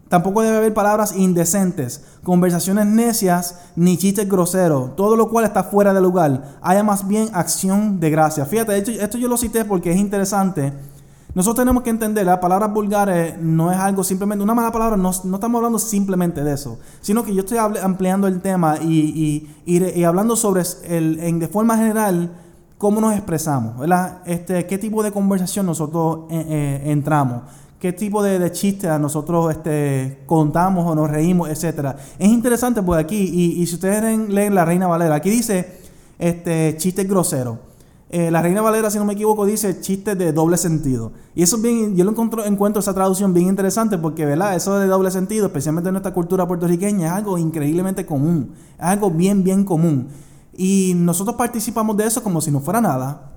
[0.10, 5.93] Tampoco debe haber palabras indecentes, conversaciones necias ni chistes groseros, todo lo cual está fuera
[5.93, 6.58] de lugar.
[6.63, 8.48] Haya más bien acción de gracia.
[8.48, 10.74] Fíjate, esto, esto yo lo cité porque es interesante.
[11.36, 15.12] Nosotros tenemos que entender, las palabras vulgares no es algo simplemente, una mala palabra, no,
[15.24, 20.04] no estamos hablando simplemente de eso, sino que yo estoy ampliando el tema y, y,
[20.04, 22.32] hablando sobre, el, en, de forma general,
[22.80, 24.24] cómo nos expresamos, ¿verdad?
[24.26, 27.44] Este, qué tipo de conversación nosotros eh, eh, entramos
[27.80, 31.96] qué tipo de, chistes nosotros este, contamos o nos reímos, etcétera.
[32.18, 35.80] Es interesante porque aquí, y, si ustedes leen, La Reina Valera, aquí dice
[36.20, 37.58] este, chistes groseros.
[38.12, 41.12] Eh, la Reina Valera, si no me equivoco, dice chistes de doble sentido.
[41.36, 44.56] Y eso es bien, yo lo encuentro, encuentro esa traducción bien interesante porque, ¿verdad?
[44.56, 48.52] Eso de doble sentido, especialmente en nuestra cultura puertorriqueña, es algo increíblemente común.
[48.78, 50.08] Es algo bien, bien común.
[50.62, 53.32] Y nosotros participamos de eso como si no fuera nada.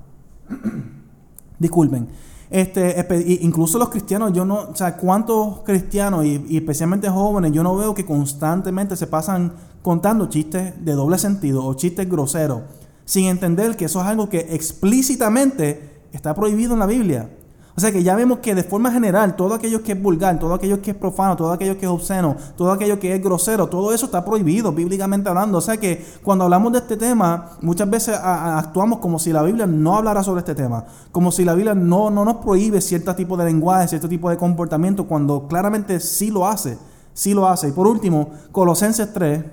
[1.60, 2.08] Disculpen.
[2.50, 7.76] Este, incluso los cristianos, yo no, o sea, cuántos cristianos y, especialmente jóvenes, yo no
[7.76, 12.62] veo que constantemente se pasan contando chistes de doble sentido o chistes groseros,
[13.04, 17.30] sin entender que eso es algo que explícitamente está prohibido en la Biblia.
[17.74, 20.52] O sea que ya vemos que de forma general, todo aquello que es vulgar, todo
[20.52, 23.94] aquello que es profano, todo aquello que es obsceno, todo aquello que es grosero, todo
[23.94, 25.56] eso está prohibido bíblicamente hablando.
[25.56, 29.66] O sea que cuando hablamos de este tema, muchas veces actuamos como si la Biblia
[29.66, 33.38] no hablara sobre este tema, como si la Biblia no, no nos prohíbe cierto tipo
[33.38, 36.76] de lenguaje, cierto tipo de comportamiento, cuando claramente sí lo hace,
[37.14, 37.68] sí lo hace.
[37.68, 39.44] Y por último, Colosenses 3,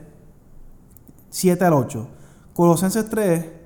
[1.30, 2.08] 7 al 8.
[2.54, 3.59] Colosenses 3,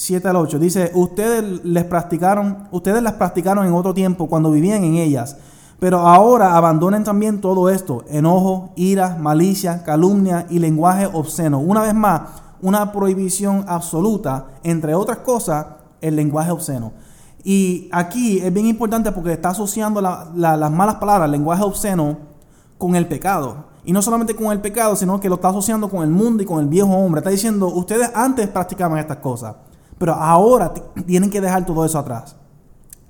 [0.00, 0.58] 7 al 8.
[0.58, 5.36] Dice, ustedes les practicaron, ustedes las practicaron en otro tiempo cuando vivían en ellas.
[5.78, 11.58] Pero ahora abandonen también todo esto, enojo, ira, malicia, calumnia y lenguaje obsceno.
[11.58, 12.22] Una vez más,
[12.62, 15.66] una prohibición absoluta, entre otras cosas,
[16.00, 16.92] el lenguaje obsceno.
[17.44, 22.16] Y aquí es bien importante porque está asociando las malas palabras, el lenguaje obsceno,
[22.78, 23.66] con el pecado.
[23.84, 26.46] Y no solamente con el pecado, sino que lo está asociando con el mundo y
[26.46, 27.18] con el viejo hombre.
[27.18, 29.56] Está diciendo, ustedes antes practicaban estas cosas.
[30.00, 30.72] Pero ahora
[31.06, 32.34] tienen que dejar todo eso atrás.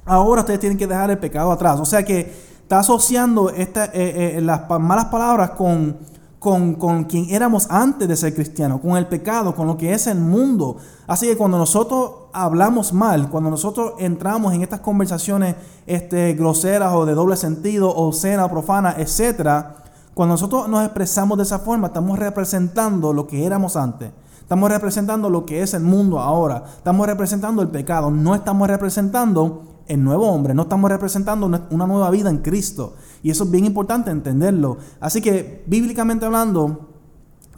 [0.04, 1.78] Ahora ustedes tienen que dejar el pecado atrás.
[1.78, 5.98] O sea que está asociando esta, eh, eh, las malas palabras con,
[6.40, 10.08] con, con, quien éramos antes de ser cristianos, con el pecado, con lo que es
[10.08, 10.78] el mundo.
[11.06, 15.54] Así que cuando nosotros hablamos mal, cuando nosotros entramos en estas conversaciones
[15.86, 19.76] este, groseras o de doble sentido, o cena profana, etcétera,
[20.12, 24.10] cuando nosotros nos expresamos de esa forma, estamos representando lo que éramos antes.
[24.50, 26.64] Estamos representando lo que es el mundo ahora.
[26.76, 28.10] Estamos representando el pecado.
[28.10, 30.54] No estamos representando el nuevo hombre.
[30.54, 32.94] No estamos representando una nueva vida en Cristo.
[33.22, 34.78] Y eso es bien importante entenderlo.
[34.98, 36.88] Así que, bíblicamente hablando,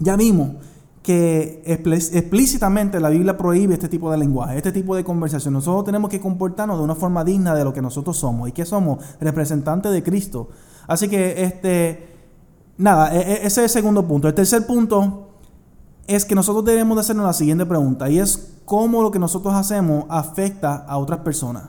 [0.00, 0.56] ya vimos
[1.02, 5.54] que explícitamente la Biblia prohíbe este tipo de lenguaje, este tipo de conversación.
[5.54, 8.50] Nosotros tenemos que comportarnos de una forma digna de lo que nosotros somos.
[8.50, 9.02] ¿Y que somos?
[9.18, 10.50] Representantes de Cristo.
[10.86, 12.16] Así que, este,
[12.76, 14.28] nada, e, e, ese es el segundo punto.
[14.28, 15.31] El tercer punto
[16.06, 19.54] es que nosotros debemos de hacernos la siguiente pregunta y es cómo lo que nosotros
[19.54, 21.64] hacemos afecta a otras personas.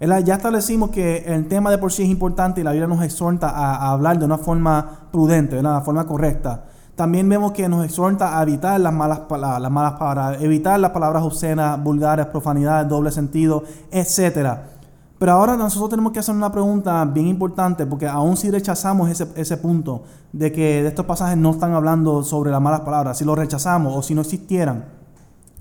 [0.00, 3.50] Ya establecimos que el tema de por sí es importante y la Biblia nos exhorta
[3.50, 6.64] a, hablar de una forma prudente, de una forma correcta.
[6.96, 12.26] También vemos que nos exhorta a evitar las malas, palabras, evitar las palabras obscenas, vulgares,
[12.26, 14.79] profanidades, doble sentido, etcétera.
[15.20, 19.28] Pero ahora nosotros tenemos que hacer una pregunta bien importante, porque aún si rechazamos ese,
[19.36, 23.26] ese punto de que de estos pasajes no están hablando sobre las malas palabras, si
[23.26, 24.86] lo rechazamos o si no existieran,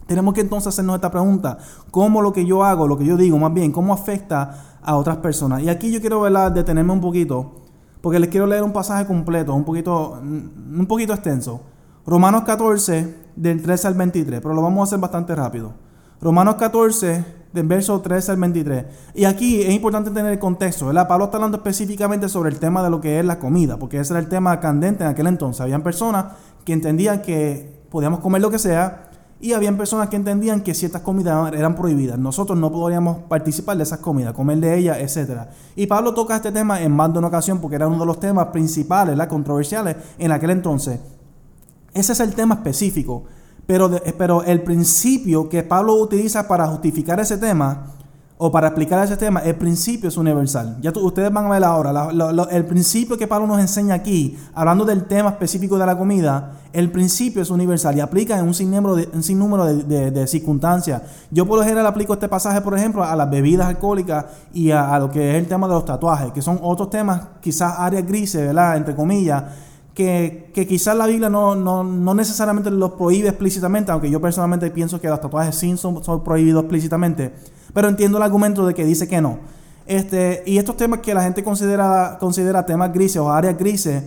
[0.08, 1.58] tenemos que entonces hacernos esta pregunta,
[1.92, 5.18] ¿cómo lo que yo hago, lo que yo digo, más bien, cómo afecta a otras
[5.18, 5.62] personas?
[5.62, 7.56] Y aquí yo quiero detenerme un poquito,
[8.00, 11.60] porque les quiero leer un pasaje completo, un poquito, un poquito extenso.
[12.08, 15.74] Romanos 14, del 13 al 23, pero lo vamos a hacer bastante rápido.
[16.22, 18.86] Romanos 14, del verso 13 al 23.
[19.16, 21.08] Y aquí es importante tener el contexto, ¿verdad?
[21.08, 24.14] Pablo está hablando específicamente sobre el tema de lo que es la comida, porque ese
[24.14, 25.62] era el tema candente en aquel entonces.
[25.62, 26.26] Habían personas
[26.66, 29.10] que entendían que podíamos comer lo que sea
[29.42, 32.20] y habían personas que entendían que ciertas comidas eran prohibidas.
[32.20, 35.48] Nosotros no podríamos participar de esas comidas, comer de ellas, etc.
[35.76, 38.20] Y Pablo toca este tema en más de una ocasión porque era uno de los
[38.20, 41.00] temas principales, las controversiales en aquel entonces.
[41.94, 43.24] Ese es el tema específico.
[43.70, 47.86] Pero, pero el principio que Pablo utiliza para justificar ese tema
[48.40, 50.78] o para explicar ese tema, el principio es universal.
[50.82, 52.10] Ya ustedes van a ver ahora,
[52.50, 56.92] el principio que Pablo nos enseña aquí, hablando del tema específico de la comida, el
[56.92, 61.04] principio es universal y aplica en un sinnúmero de, un sinnúmero de, circunstancias.
[61.30, 64.98] Yo por lo general aplico este pasaje, por ejemplo, a las bebidas alcohólicas y a
[64.98, 68.48] lo que es el tema de los tatuajes, que son otros temas, quizás áreas grises,
[68.48, 68.78] ¿verdad?
[68.78, 69.44] Entre comillas
[70.00, 75.10] que, quizás la Biblia no, no, necesariamente los prohíbe explícitamente, aunque yo personalmente pienso que
[75.10, 77.34] los tatuajes sí son, son, prohibidos explícitamente,
[77.74, 79.40] pero entiendo el argumento de que dice que no.
[79.86, 84.04] Este, y estos temas que la gente considera, considera temas grises o áreas grises,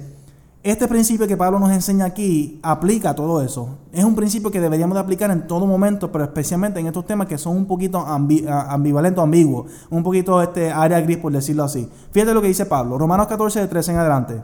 [0.63, 3.77] este principio que Pablo nos enseña aquí aplica a todo eso.
[3.93, 7.27] Es un principio que deberíamos de aplicar en todo momento, pero especialmente en estos temas
[7.27, 11.87] que son un poquito ambivalentes o ambiguos, un poquito este área gris por decirlo así.
[12.13, 14.43] Fíjate lo que dice Pablo, Romanos 14, de 13 en adelante.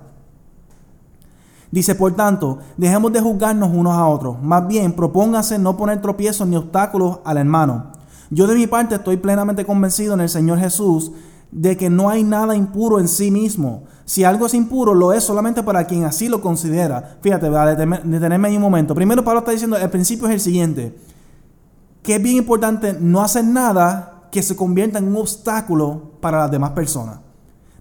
[1.70, 4.42] Dice, por tanto, dejemos de juzgarnos unos a otros.
[4.42, 7.92] Más bien, propóngase no poner tropiezos ni obstáculos al hermano.
[8.30, 11.12] Yo de mi parte estoy plenamente convencido en el Señor Jesús
[11.50, 13.84] de que no hay nada impuro en sí mismo.
[14.04, 17.18] Si algo es impuro, lo es solamente para quien así lo considera.
[17.22, 18.94] Fíjate, a detenerme ahí un momento.
[18.94, 20.98] Primero, Pablo está diciendo, el principio es el siguiente,
[22.02, 26.50] que es bien importante no hacer nada que se convierta en un obstáculo para las
[26.50, 27.20] demás personas.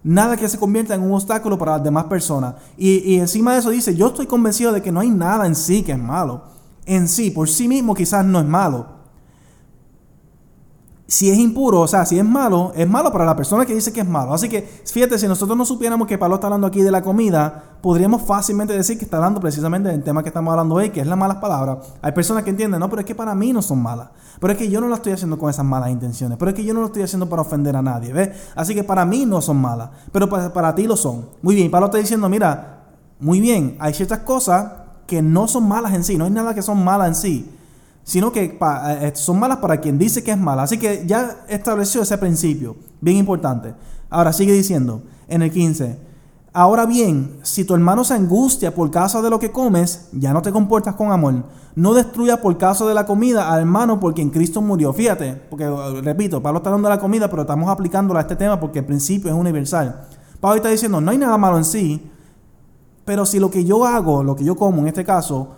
[0.08, 2.54] Nada que se convierta en un obstáculo para las demás personas.
[2.78, 5.82] Y, encima de eso dice, yo estoy convencido de que no hay nada en sí
[5.82, 6.44] que es malo.
[6.86, 8.97] En sí, por sí mismo quizás no es malo
[11.10, 13.94] si es impuro, o sea, si es malo, es malo para la persona que dice
[13.94, 14.34] que es malo.
[14.34, 17.78] Así que, fíjate, si nosotros no supiéramos que Pablo está hablando aquí de la comida,
[17.80, 21.06] podríamos fácilmente decir que está hablando precisamente del tema que estamos hablando hoy, que es
[21.06, 21.78] las malas palabras.
[22.02, 24.08] Hay personas que entienden, no, pero es que para mí no son malas.
[24.38, 26.36] Pero es que yo no lo estoy haciendo con esas malas intenciones.
[26.36, 28.28] Pero es que yo no lo estoy haciendo para ofender a nadie, ¿ves?
[28.54, 31.24] Así que para mí no son malas, pero para, para ti lo son.
[31.40, 32.82] Muy bien, Pablo está diciendo, mira,
[33.18, 34.72] muy bien, hay ciertas cosas
[35.06, 37.57] que no son malas en sí, no hay nada que son malas en sí
[38.08, 40.62] sino que eh, eh, son malas para quien dice que es mala.
[40.62, 43.74] Así que ya estableció ese principio, bien importante.
[44.08, 45.98] Ahora sigue diciendo en el 15,
[46.54, 50.40] ahora bien, si tu hermano se angustia por causa de lo que comes, ya no
[50.40, 51.44] te comportas con amor.
[51.74, 54.94] No destruyas por causa de la comida al hermano por quien Cristo murió.
[54.94, 58.36] Fíjate, porque eh, repito, Pablo está hablando de la comida, pero estamos aplicándola a este
[58.36, 60.08] tema porque el principio es universal.
[60.40, 62.10] Pablo está diciendo, no hay nada malo en sí,
[63.04, 65.56] pero si lo que yo hago, lo que yo como en este caso,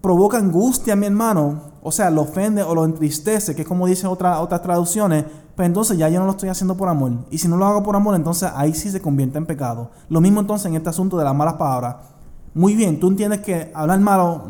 [0.00, 3.86] provoca angustia a mi hermano, o sea, lo ofende o lo entristece, que es como
[3.86, 5.24] dicen otra, otras traducciones,
[5.56, 7.12] pues entonces ya yo no lo estoy haciendo por amor.
[7.30, 9.90] Y si no lo hago por amor, entonces ahí sí se convierte en pecado.
[10.08, 11.96] Lo mismo entonces en este asunto de las malas palabras.
[12.54, 14.44] Muy bien, tú entiendes que hablar malo,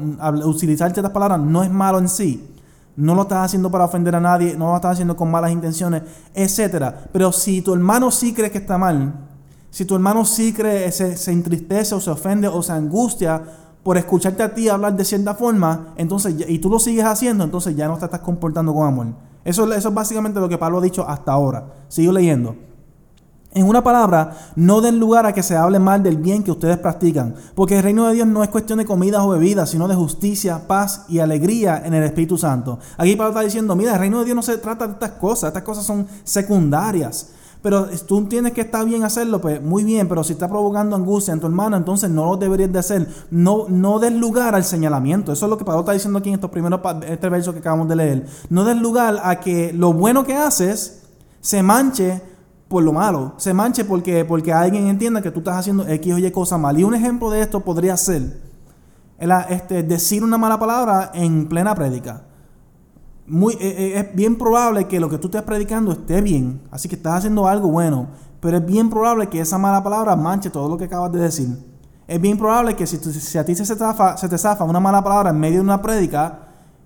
[0.45, 2.49] utilizar ciertas palabras no es malo en sí.
[2.97, 6.03] No lo estás haciendo para ofender a nadie, no lo estás haciendo con malas intenciones,
[6.35, 6.95] etc.
[7.13, 9.15] Pero si tu hermano sí cree que está mal,
[9.71, 13.43] si tu hermano sí cree, se, se entristece o se ofende o se angustia
[13.83, 17.75] por escucharte a ti hablar de cierta forma, entonces, y tú lo sigues haciendo, entonces
[17.75, 19.07] ya no te estás comportando con amor.
[19.45, 21.67] Eso, es básicamente lo que Pablo ha dicho hasta ahora.
[21.89, 22.55] Sigo leyendo.
[23.55, 26.79] En una palabra, no den lugar a que se hable mal del bien que ustedes
[26.79, 29.95] practican, porque el reino de Dios no es cuestión de comidas o bebidas, sino de
[29.95, 32.79] justicia, paz y alegría en el Espíritu Santo.
[32.97, 35.49] Aquí Pablo está diciendo, mira, el reino de Dios no se trata de estas cosas,
[35.49, 37.33] estas cosas son secundarias.
[37.63, 41.33] Pero tú entiendes que está bien hacerlo, pues muy bien, pero si está provocando angustia
[41.33, 43.09] en tu hermano, entonces no lo deberías de hacer.
[43.31, 45.33] No, no des lugar al señalamiento.
[45.33, 47.89] Eso es lo que Pablo está diciendo aquí en estos primeros este verso que acabamos
[47.89, 48.27] de leer.
[48.51, 51.05] No des lugar a que lo bueno que haces
[51.41, 52.21] se manche
[52.67, 53.35] por lo malo.
[53.37, 56.77] Se manche porque, porque alguien entienda que tú estás haciendo X o Y cosa mal.
[56.81, 58.41] Y un ejemplo de esto podría ser
[59.51, 62.25] este, decir una mala palabra en plena prédica
[63.33, 66.87] muy, eh, eh, es bien probable que lo que tú estés predicando esté bien, así
[66.87, 68.09] que estás haciendo algo bueno,
[68.41, 71.49] pero es bien probable que esa mala palabra manche todo lo que acabas de decir.
[72.07, 75.57] Es bien probable que si, a ti se te zafa una mala palabra en medio
[75.57, 76.42] de una prédica,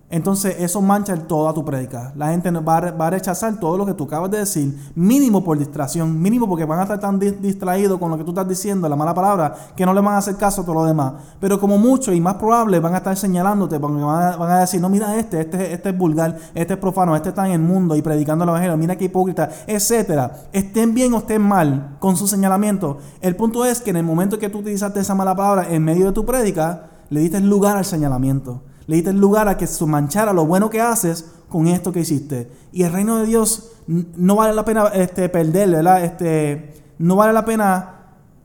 [0.09, 2.13] entonces eso mancha toda tu prédica.
[2.15, 6.21] La gente va a, rechazar todo lo que tú acabas de decir, mínimo por distracción,
[6.23, 9.13] mínimo porque van a estar tan distraídos con lo que tú estás diciendo, la mala
[9.15, 11.15] palabra, que no le van a hacer caso a todo lo demás.
[11.41, 14.89] Pero como mucho y más probable van a estar señalándote, porque van a, decir, no,
[14.89, 18.03] mira este, este, este es vulgar, este es profano, este está en el mundo y
[18.03, 20.31] predicando el evangelio, mira qué hipócrita, etcétera.
[20.53, 22.99] Estén bien o estén mal con su señalamiento.
[23.21, 26.07] El punto es que en el momento que tú utilizaste esa mala palabra en medio
[26.07, 28.63] de tu prédica, le diste lugar al señalamiento.
[28.87, 32.51] Le diste lugar a que se manchara lo bueno que haces con esto que hiciste.
[32.73, 36.05] Y el reino de Dios no vale la pena este, perder, ¿verdad?
[36.05, 37.93] Este, no vale la pena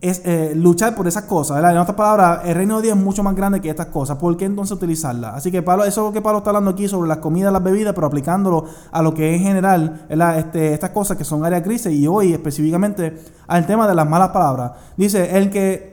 [0.04, 1.74] eh, luchar por esas cosas, ¿verdad?
[1.74, 4.18] En otras palabras, el reino de Dios es mucho más grande que estas cosas.
[4.18, 5.36] ¿Por qué entonces utilizarlas?
[5.36, 7.64] Así que Pablo, eso es lo que Pablo está hablando aquí sobre las comidas, las
[7.64, 10.40] bebidas, pero aplicándolo a lo que es en general, ¿verdad?
[10.40, 13.16] Este, estas cosas que son áreas grises y hoy específicamente
[13.48, 14.72] al tema de las malas palabras.
[14.98, 15.91] Dice, el que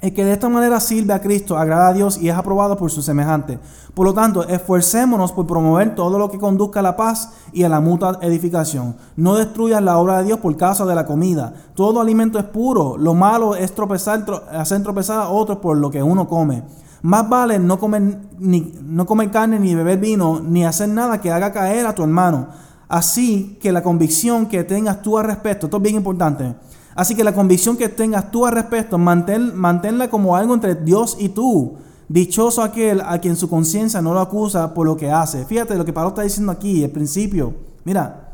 [0.00, 2.90] el que de esta manera sirve a Cristo agrada a Dios y es aprobado por
[2.90, 3.58] su semejante.
[3.94, 7.68] Por lo tanto, esforcémonos por promover todo lo que conduzca a la paz y a
[7.68, 8.96] la mutua edificación.
[9.16, 11.52] No destruyas la obra de Dios por causa de la comida.
[11.74, 12.96] Todo alimento es puro.
[12.96, 16.62] Lo malo es tropezar, hacer tropezar a otros por lo que uno come.
[17.02, 21.30] Más vale no comer, ni, no comer carne ni beber vino, ni hacer nada que
[21.30, 22.48] haga caer a tu hermano.
[22.88, 26.54] Así que la convicción que tengas tú al respecto, esto es bien importante
[26.94, 31.16] Así que la convicción que tengas tú al respecto, mantén, manténla como algo entre Dios
[31.18, 31.76] y tú.
[32.08, 35.44] Dichoso aquel a quien su conciencia no lo acusa por lo que hace.
[35.44, 37.54] Fíjate lo que Pablo está diciendo aquí, el principio.
[37.84, 38.32] Mira,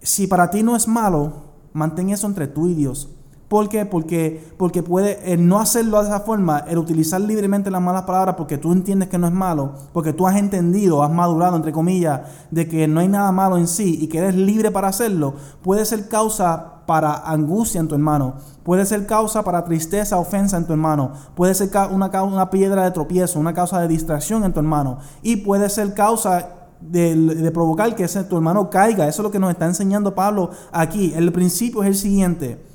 [0.00, 1.32] si para ti no es malo,
[1.72, 3.08] mantén eso entre tú y Dios.
[3.54, 3.86] ¿Por qué?
[3.86, 8.34] Porque, porque puede el no hacerlo de esa forma, el utilizar libremente las malas palabras
[8.34, 12.22] porque tú entiendes que no es malo, porque tú has entendido, has madurado, entre comillas,
[12.50, 15.84] de que no hay nada malo en sí y que eres libre para hacerlo, puede
[15.84, 18.34] ser causa para angustia en tu hermano,
[18.64, 22.90] puede ser causa para tristeza, ofensa en tu hermano, puede ser una, una piedra de
[22.90, 26.48] tropiezo, una causa de distracción en tu hermano y puede ser causa
[26.80, 29.06] de, provocar que ese, tu hermano caiga.
[29.06, 31.12] Eso es lo que nos está enseñando Pablo aquí.
[31.14, 32.73] El principio es el siguiente.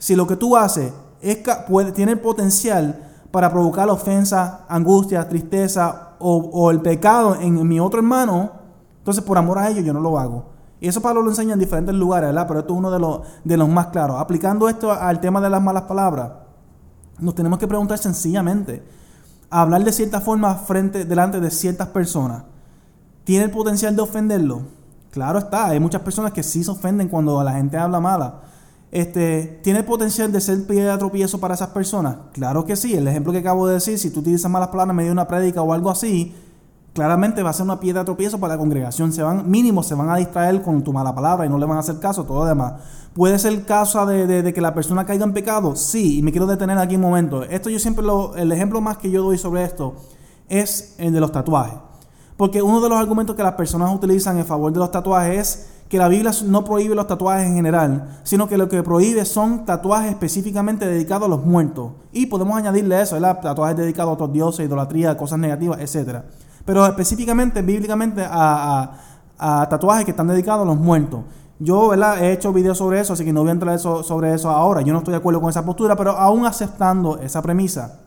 [0.00, 1.38] Si lo que tú haces es,
[1.68, 8.00] puede, tiene el potencial para provocar ofensa, angustia, tristeza o, el pecado en, mi otro
[8.00, 8.50] hermano,
[8.98, 10.46] entonces por amor a ellos yo no lo hago.
[10.80, 12.46] Y eso Pablo lo enseña en diferentes lugares, ¿verdad?
[12.48, 14.18] Pero esto es uno de los, de los más claros.
[14.18, 16.30] Aplicando esto al tema de las malas palabras,
[17.18, 18.82] nos tenemos que preguntar sencillamente,
[19.50, 22.44] hablar de cierta forma frente, delante de ciertas personas,
[23.24, 24.62] ¿tiene el potencial de ofenderlo?
[25.10, 28.40] Claro está, hay muchas personas que sí se ofenden cuando la gente habla mala.
[28.92, 32.16] Este, ¿Tiene potencial de ser piedra de tropiezo para esas personas?
[32.32, 32.94] Claro que sí.
[32.94, 35.28] El ejemplo que acabo de decir, si tú utilizas malas palabras en medio de una
[35.28, 36.34] prédica o algo así,
[36.92, 39.12] claramente va a ser una piedra de tropiezo para la congregación.
[39.12, 41.76] Se van, mínimo se van a distraer con tu mala palabra y no le van
[41.76, 42.74] a hacer caso, todo lo demás.
[43.14, 45.76] ¿Puede ser caso de, de, que la persona caiga en pecado?
[45.76, 47.44] Sí, y me quiero detener aquí un momento.
[47.44, 49.94] Esto yo siempre lo, el ejemplo más que yo doy sobre esto
[50.48, 51.89] es el de los tatuajes.
[52.40, 55.70] Porque uno de los argumentos que las personas utilizan en favor de los tatuajes es
[55.90, 59.66] que la Biblia no prohíbe los tatuajes en general, sino que lo que prohíbe son
[59.66, 61.92] tatuajes específicamente dedicados a los muertos.
[62.12, 63.42] Y podemos añadirle eso, ¿verdad?
[63.42, 66.20] Tatuajes dedicados a otros dioses, idolatría, cosas negativas, etc.
[66.64, 68.90] Pero específicamente, bíblicamente, a,
[69.68, 71.20] tatuajes que están dedicados a los muertos.
[71.58, 72.24] Yo, ¿verdad?
[72.24, 74.80] He hecho videos sobre eso, así que no voy a entrar sobre eso ahora.
[74.80, 78.00] Yo no estoy de acuerdo con esa postura, pero aún aceptando esa premisa,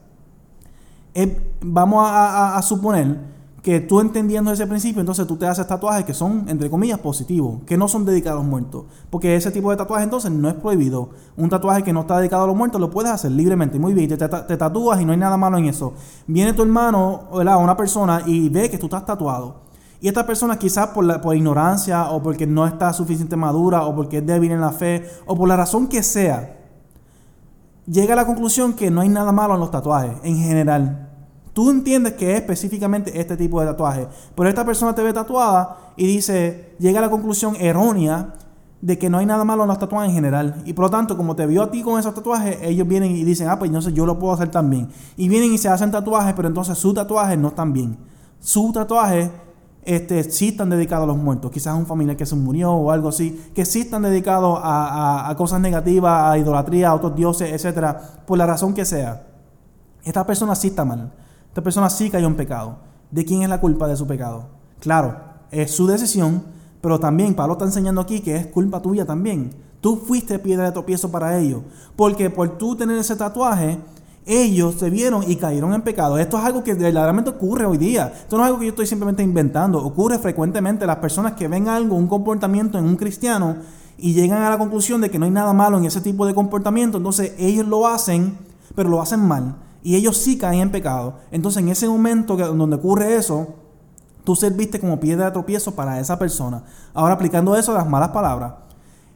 [1.14, 3.32] eh, vamos a suponer
[3.64, 7.62] que tú entendiendo ese principio, entonces tú te haces tatuajes que son, entre comillas, positivos,
[7.66, 8.84] que no son dedicados a los muertos.
[9.10, 11.12] Porque ese tipo de tatuaje entonces no es prohibido.
[11.38, 13.80] Un tatuaje que no está dedicado a los muertos lo puedes hacer libremente.
[13.80, 15.94] Muy bien, te, te, tatúas y no hay nada malo en eso.
[16.28, 19.62] Viene tu hermano, o una persona, y ve que tú estás tatuado.
[20.02, 23.96] Y esta persona quizás por, la, por ignorancia o porque no está suficiente madura o
[23.96, 26.58] porque es débil en la fe o por la razón que sea,
[27.86, 31.13] llega a la conclusión que no hay nada malo en los tatuajes en general.
[31.54, 35.94] Tú entiendes que es específicamente este tipo de tatuaje, pero esta persona te ve tatuada
[35.96, 38.34] y dice, llega a la conclusión errónea
[38.82, 40.62] de que no hay nada malo en los tatuajes en general.
[40.66, 43.24] Y por lo tanto, como te vio a ti con esos tatuajes, ellos vienen y
[43.24, 44.90] dicen, ah, pues entonces yo lo puedo hacer también.
[45.16, 47.98] Y vienen y se hacen tatuajes, pero entonces sus tatuajes no están bien.
[48.42, 49.30] Sus tatuajes
[49.84, 51.52] este, sí están dedicados a los muertos.
[51.52, 55.36] Quizás un familiar que se murió o algo así, que sí están dedicados a, a
[55.38, 59.28] cosas negativas, a idolatría, a otros dioses, etcétera, por la razón que sea.
[60.04, 61.10] Esta persona sí está mal.
[61.54, 62.78] Esta persona sí cayó en pecado.
[63.12, 64.48] ¿De quién es la culpa de su pecado?
[64.80, 65.20] Claro,
[65.52, 66.42] es su decisión,
[66.82, 69.52] pero también Pablo está enseñando aquí que es culpa tuya también.
[69.80, 71.62] Tú fuiste piedra de tropiezo para ellos.
[71.96, 73.78] Porque por tú tener ese tatuaje,
[74.26, 76.18] ellos se vieron y cayeron en pecado.
[76.18, 78.12] Esto es algo que verdaderamente ocurre hoy día.
[78.16, 79.78] Esto no es algo que yo estoy simplemente inventando.
[79.86, 80.88] Ocurre frecuentemente.
[80.88, 83.58] Las personas que ven algo, un comportamiento en un cristiano
[84.00, 86.34] y llegan a la conclusión de que no hay nada malo en ese tipo de
[86.34, 88.40] comportamiento, entonces ellos lo hacen,
[88.74, 92.78] pero lo hacen mal y ellos sí caen en pecado, entonces en ese momento donde
[92.78, 93.56] ocurre eso,
[94.24, 96.64] tú serviste como piedra de tropiezo para esa persona.
[96.94, 98.54] Ahora aplicando eso a las malas palabras,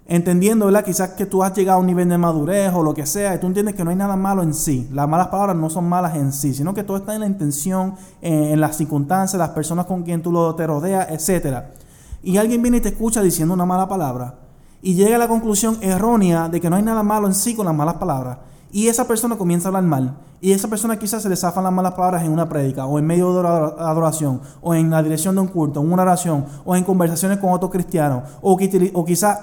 [0.05, 0.83] entendiendo, ¿verdad?
[0.83, 3.39] Quizás que tú has llegado a un nivel de madurez o lo que sea, y
[3.39, 4.87] tú entiendes que no hay nada malo en sí.
[4.91, 7.95] Las malas palabras no son malas en sí, sino que todo está en la intención,
[8.21, 11.63] en, las circunstancias, las personas con quien tú lo, te rodeas, etc.
[12.23, 14.35] Y alguien viene y te escucha diciendo una mala palabra
[14.81, 17.65] y llega a la conclusión errónea de que no hay nada malo en sí con
[17.65, 18.37] las malas palabras.
[18.71, 20.17] Y esa persona comienza a hablar mal.
[20.39, 23.05] Y esa persona quizás se le zafan las malas palabras en una prédica, o en
[23.05, 26.75] medio de una adoración, o en la dirección de un culto, en una oración, o
[26.75, 28.53] en conversaciones con otros cristianos, o,
[28.93, 29.39] o quizás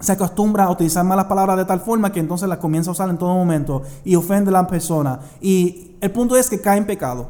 [0.00, 3.10] se acostumbra a utilizar malas palabras de tal forma que entonces las comienza a usar
[3.10, 5.20] en todo momento y ofende a la persona.
[5.40, 7.28] Y el punto es que cae en pecado.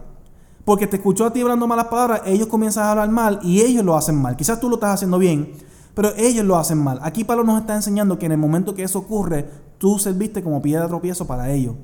[0.65, 3.85] Porque te escuchó a ti hablando malas palabras, ellos comienzan a hablar mal y ellos
[3.85, 4.37] lo hacen mal.
[4.37, 5.53] Quizás tú lo estás haciendo bien,
[5.95, 6.99] pero ellos lo hacen mal.
[7.03, 10.63] Aquí Pablo nos está enseñando que en el momento que eso ocurre, tú serviste como
[10.63, 11.75] piedra de tropiezo para ellos.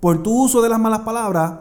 [0.00, 1.52] Por tu uso de las malas palabras,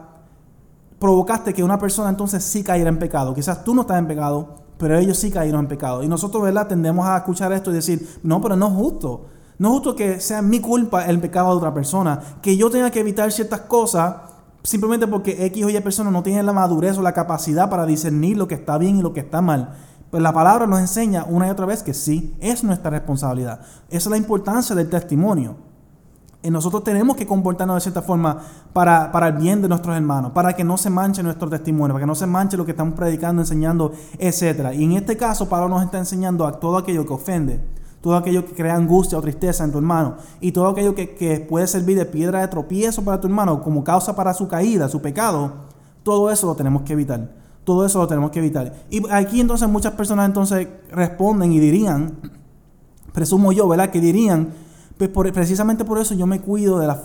[1.00, 3.34] provocaste que una persona entonces sí cayera en pecado.
[3.34, 6.04] Quizás tú no estás en pecado, pero ellos sí cayeron en pecado.
[6.04, 6.68] Y nosotros, ¿verdad?
[6.68, 9.26] Tendemos a escuchar esto y decir, no, pero no es justo.
[9.58, 12.20] No es justo que sea mi culpa el pecado de otra persona.
[12.42, 14.16] Que yo tenga que evitar ciertas cosas
[14.64, 18.38] simplemente porque X o Y persona no tiene la madurez o la capacidad para discernir
[18.38, 19.76] lo que está bien y lo que está mal.
[20.14, 23.62] Pues la palabra nos enseña una y otra vez que sí, es nuestra responsabilidad.
[23.90, 25.56] Esa es la importancia del testimonio.
[26.44, 28.38] Y nosotros tenemos que comportarnos de cierta forma
[28.74, 32.04] para, para, el bien de nuestros hermanos, para que no se manche nuestro testimonio, para
[32.04, 34.76] que no se manche lo que estamos predicando, enseñando, etc.
[34.76, 37.60] Y en este caso, Pablo nos está enseñando a todo aquello que ofende,
[38.00, 41.40] todo aquello que crea angustia o tristeza en tu hermano, y todo aquello que, que
[41.40, 45.02] puede servir de piedra de tropiezo para tu hermano, como causa para su caída, su
[45.02, 45.54] pecado,
[46.04, 47.43] todo eso lo tenemos que evitar.
[47.64, 48.74] Todo eso lo tenemos que evitar.
[48.90, 52.18] Y aquí entonces muchas personas entonces responden y dirían,
[53.14, 53.90] presumo yo, ¿verdad?
[53.90, 54.54] Que dirían,
[54.98, 57.04] pues precisamente por eso yo me cuido de, la,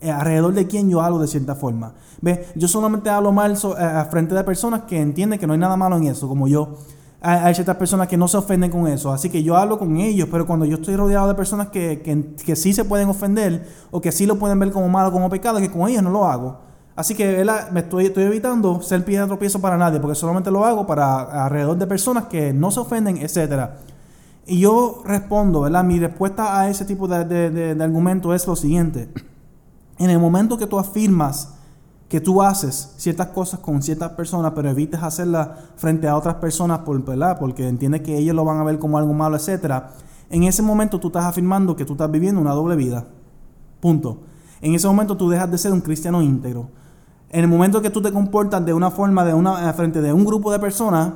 [0.00, 1.94] eh, alrededor de quién yo hablo de cierta forma.
[2.20, 2.46] ¿Ve?
[2.54, 5.96] Yo solamente hablo mal a frente de personas que entienden que no hay nada malo
[5.96, 6.76] en eso, como yo.
[7.24, 10.26] Hay, ciertas personas que no se ofenden con eso, así que yo hablo con ellos,
[10.28, 14.00] pero cuando yo estoy rodeado de personas que, que, que sí se pueden ofender o
[14.00, 16.71] que sí lo pueden ver como malo, como pecado, que con ellos no lo hago.
[16.94, 20.86] Así que me estoy, evitando ser pie de tropiezo para nadie, porque solamente lo hago
[20.86, 23.78] para alrededor de personas que no se ofenden, etcétera.
[24.46, 25.84] Y yo respondo, ¿verdad?
[25.84, 29.08] Mi respuesta a ese tipo de, de, argumento es lo siguiente.
[29.98, 31.54] En el momento que tú afirmas
[32.08, 36.80] que tú haces ciertas cosas con ciertas personas, pero evites hacerlas frente a otras personas
[36.80, 37.38] por, ¿verdad?
[37.38, 39.84] porque entiendes que ellos lo van a ver como algo malo, etc.
[40.28, 43.06] En ese momento tú estás afirmando que tú estás viviendo una doble vida.
[43.80, 44.18] Punto.
[44.60, 46.68] En ese momento tú dejas de ser un cristiano íntegro.
[47.32, 50.22] En el momento que tú te comportas de una forma, de una, frente de un
[50.26, 51.12] grupo de personas,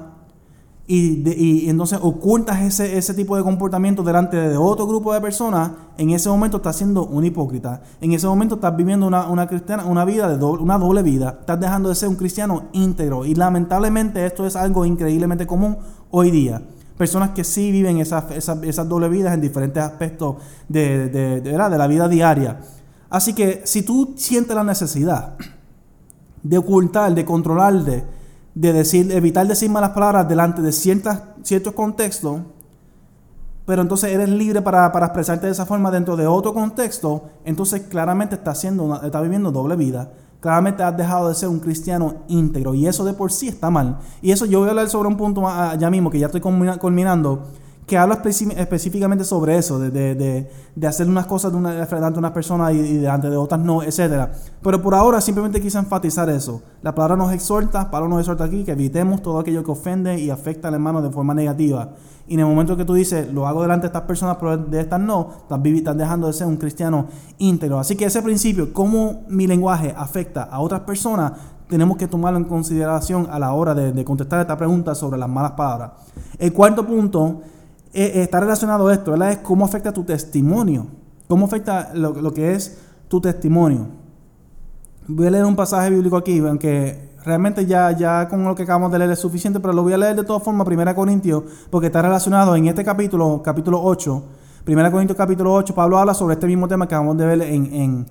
[0.89, 6.11] y, entonces ocultas ese, ese tipo de comportamiento delante de otro grupo de personas, en
[6.11, 7.83] ese momento estás siendo un hipócrita.
[8.01, 11.37] En ese momento estás viviendo una, una, cristiana, una vida de doble, una doble vida.
[11.41, 13.27] Estás dejando de ser un cristiano íntegro.
[13.27, 15.77] Y lamentablemente esto es algo increíblemente común
[16.11, 16.63] hoy día.
[16.97, 20.37] Personas que sí viven esas, esas, doble vidas en diferentes aspectos
[20.67, 22.59] de, de, de la vida diaria.
[23.11, 25.37] Así que si tú sientes la necesidad
[26.49, 28.05] de ocultar, de controlar, de
[28.57, 32.41] de decir, evitar decir malas palabras delante de ciertas, ciertos contextos,
[33.67, 38.37] pero entonces eres libre para, expresarte de esa forma dentro de otro contexto, entonces claramente
[38.37, 40.11] estás, haciendo viviendo doble vida.
[40.41, 43.99] Claramente has dejado de ser un cristiano íntegro y eso de por sí está mal.
[44.23, 45.43] Y eso yo voy a hablar sobre un punto
[45.79, 47.43] ya mismo que ya estoy culminando
[47.87, 52.19] que habla específicamente sobre eso, de, de, de, hacer unas cosas de una, delante de
[52.19, 54.29] unas personas y, delante de otras no, etc.
[54.61, 56.63] Pero por ahora simplemente quise enfatizar eso.
[56.83, 60.31] La palabra nos exhorta, Pablo nos exhorta aquí, que evitemos todo aquello que ofende y
[60.31, 61.91] afecta al hermano de forma negativa.
[62.27, 64.81] Y en el momento que tú dices, lo hago delante de estas personas, pero de
[64.81, 67.07] estas no, estás, dejando de ser un cristiano
[67.39, 67.79] íntegro.
[67.79, 71.35] Así que ese principio, cómo mi lenguaje afecta a otras personas,
[71.69, 75.29] tenemos que tomarlo en consideración a la hora de, de contestar esta pregunta sobre las
[75.29, 75.93] malas palabras.
[76.39, 77.43] El cuarto punto
[77.97, 79.33] eh, eh, está relacionado esto, ¿verdad?
[79.33, 80.87] Es cómo afecta tu testimonio.
[81.29, 82.77] Cómo afecta lo, que es
[83.09, 83.87] tu testimonio.
[85.09, 88.93] Voy a leer un pasaje bíblico aquí, aunque realmente ya, ya con lo que acabamos
[88.93, 91.87] de leer es suficiente, pero lo voy a leer de todas formas, 1 Corintios, porque
[91.87, 94.23] está relacionado en este capítulo, capítulo 8.
[94.69, 97.73] 1 Corintios capítulo 8, Pablo habla sobre este mismo tema que acabamos de ver en,
[97.73, 98.07] en,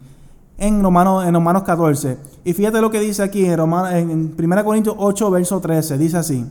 [0.58, 2.18] en, Romanos, en Romanos 14.
[2.44, 6.00] Y fíjate lo que dice aquí en, en 1 Corintios 8, verso 13.
[6.00, 6.44] Dice así.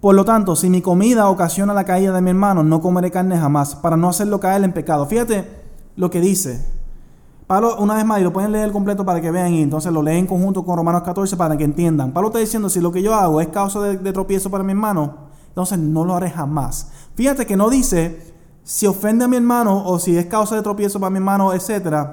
[0.00, 3.36] Por lo tanto, si mi comida ocasiona la caída de mi hermano, no comeré carne
[3.36, 5.06] jamás, para no hacerlo caer en pecado.
[5.06, 5.48] Fíjate
[5.96, 6.64] lo que dice.
[7.48, 10.02] Pablo, una vez más, y lo pueden leer completo para que vean, y entonces lo
[10.02, 12.12] leen en conjunto con Romanos 14 para que entiendan.
[12.12, 15.14] Pablo está diciendo, si lo que yo hago es causa de, tropiezo para mi hermano,
[15.48, 16.90] entonces no lo haré jamás.
[17.14, 21.00] Fíjate que no dice, si ofende a mi hermano o si es causa de tropiezo
[21.00, 22.06] para mi hermano, etc.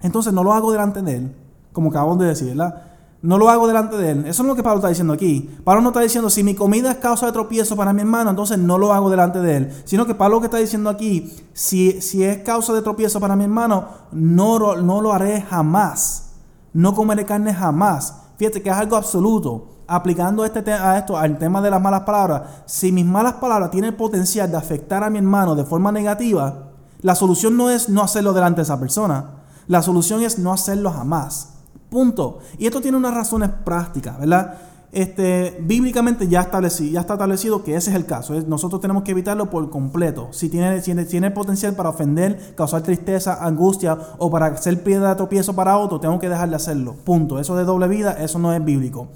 [0.00, 1.36] Entonces no lo hago delante de él,
[1.72, 2.85] como acabamos de decir, ¿verdad?
[3.26, 4.18] No lo hago delante de él.
[4.26, 5.50] Eso es lo que Pablo está diciendo aquí.
[5.64, 8.56] Pablo no está diciendo, si mi comida es causa de tropiezo para mi hermano, entonces
[8.56, 9.72] no lo hago delante de él.
[9.84, 13.34] Sino que Pablo lo que está diciendo aquí, si, si es causa de tropiezo para
[13.34, 16.34] mi hermano, no, no lo haré jamás.
[16.72, 18.14] No comeré carne jamás.
[18.38, 19.70] Fíjate que es algo absoluto.
[19.88, 23.90] Aplicando este a esto, al tema de las malas palabras, si mis malas palabras tienen
[23.90, 26.68] el potencial de afectar a mi hermano de forma negativa,
[27.02, 29.30] la solución no es no hacerlo delante de esa persona.
[29.66, 31.55] La solución es no hacerlo jamás.
[31.90, 32.38] Punto.
[32.58, 34.58] Y esto tiene unas razones prácticas, ¿verdad?
[34.92, 38.34] Este, bíblicamente ya, ya está establecido que ese es el caso.
[38.46, 40.28] Nosotros tenemos que evitarlo por completo.
[40.30, 45.16] Si tiene, tiene, tiene potencial para ofender, causar tristeza, angustia o para ser piedra de
[45.16, 46.94] tropiezo para otro, tengo que dejar de hacerlo.
[47.04, 47.38] Punto.
[47.38, 49.08] Eso de doble vida, eso no es bíblico.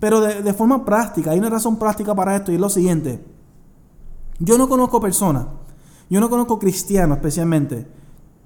[0.00, 3.22] Pero de, de forma práctica, hay una razón práctica para esto y es lo siguiente.
[4.38, 5.46] Yo no conozco personas,
[6.08, 7.86] yo no conozco cristianos especialmente,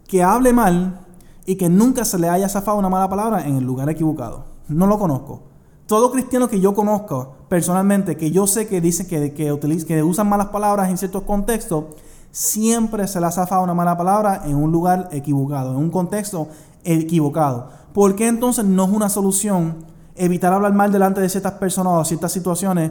[0.08, 1.03] que hable mal
[1.46, 4.44] y que nunca se le haya zafado una mala palabra en el lugar equivocado.
[4.68, 5.42] No lo conozco.
[5.86, 10.28] Todo cristiano que yo conozco personalmente, que yo sé que dice que, que, que usan
[10.28, 11.84] malas palabras en ciertos contextos,
[12.30, 16.48] siempre se le ha zafado una mala palabra en un lugar equivocado, en un contexto
[16.84, 17.68] equivocado.
[17.92, 19.84] ¿Por qué entonces no es una solución
[20.16, 22.90] evitar hablar mal delante de ciertas personas o ciertas situaciones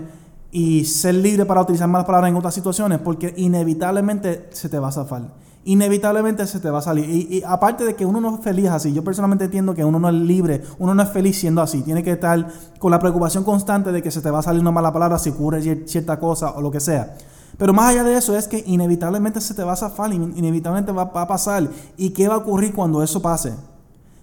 [0.51, 2.99] y ser libre para utilizar malas palabras en otras situaciones?
[2.99, 7.09] Porque inevitablemente se te va a zafar inevitablemente se te va a salir.
[7.09, 10.09] Y, aparte de que uno no es feliz así, yo personalmente entiendo que uno no
[10.09, 11.81] es libre, uno no es feliz siendo así.
[11.81, 12.47] Tiene que estar
[12.79, 15.29] con la preocupación constante de que se te va a salir una mala palabra si
[15.29, 17.15] ocurre cierta cosa o lo que sea.
[17.57, 21.03] Pero más allá de eso es que inevitablemente se te va a zafar, inevitablemente va,
[21.13, 21.69] a pasar.
[21.97, 23.53] ¿Y qué va a ocurrir cuando eso pase?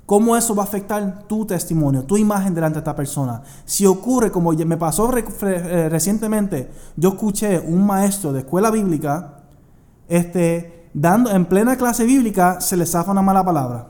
[0.05, 3.43] ¿Cómo eso va a afectar tu testimonio, tu imagen delante de esta persona?
[3.65, 9.35] Si ocurre, como me pasó eh, recientemente, yo escuché un maestro de escuela bíblica,
[10.09, 13.87] este, dando, en plena clase bíblica se le zafa una mala palabra.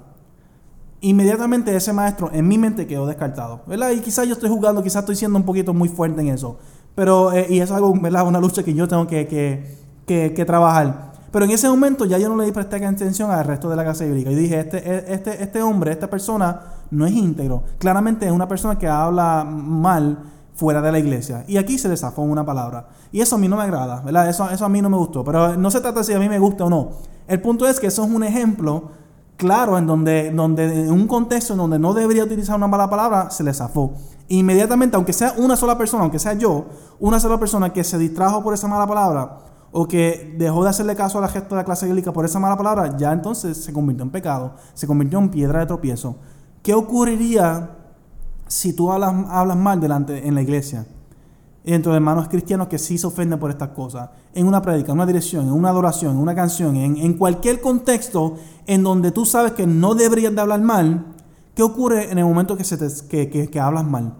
[1.02, 3.90] inmediatamente ese maestro en mi mente quedó descartado, ¿verdad?
[3.90, 6.58] Y quizás yo estoy jugando, quizás estoy siendo un poquito muy fuerte en eso,
[6.94, 8.26] pero, eh, y es algo, ¿verdad?
[8.26, 11.12] Una lucha que yo tengo que, que, que, trabajar.
[11.30, 13.84] Pero en ese momento ya yo no le di prestar atención al resto de la
[13.84, 14.30] casa bíblica.
[14.30, 17.62] Y dije, este, este, este hombre, esta persona no es íntegro.
[17.78, 20.18] Claramente es una persona que habla mal
[20.60, 21.42] fuera de la iglesia.
[21.48, 22.88] Y aquí se le zafó una palabra.
[23.10, 24.28] Y eso a mí no me agrada, ¿verdad?
[24.28, 25.24] Eso, eso a mí no me gustó.
[25.24, 26.90] Pero no se trata si a mí me gusta o no.
[27.26, 28.90] El punto es que eso es un ejemplo
[29.38, 33.30] claro en donde, donde en un contexto en donde no debería utilizar una mala palabra,
[33.30, 33.94] se le zafó.
[34.28, 36.66] Inmediatamente, aunque sea una sola persona, aunque sea yo,
[36.98, 39.38] una sola persona que se distrajo por esa mala palabra
[39.72, 42.38] o que dejó de hacerle caso a la gesta de la clase bíblica por esa
[42.38, 46.16] mala palabra, ya entonces se convirtió en pecado, se convirtió en piedra de tropiezo.
[46.62, 47.79] ¿Qué ocurriría
[48.50, 50.84] si tú hablas, mal delante en la iglesia?
[51.62, 55.06] Entre hermanos cristianos que sí se ofenden por estas cosas, en una prédica, en una
[55.06, 59.68] dirección, en una adoración, en una canción, en, cualquier contexto en donde tú sabes que
[59.68, 61.06] no deberías de hablar mal,
[61.54, 64.14] ¿qué ocurre en el momento que, se que, hablas mal?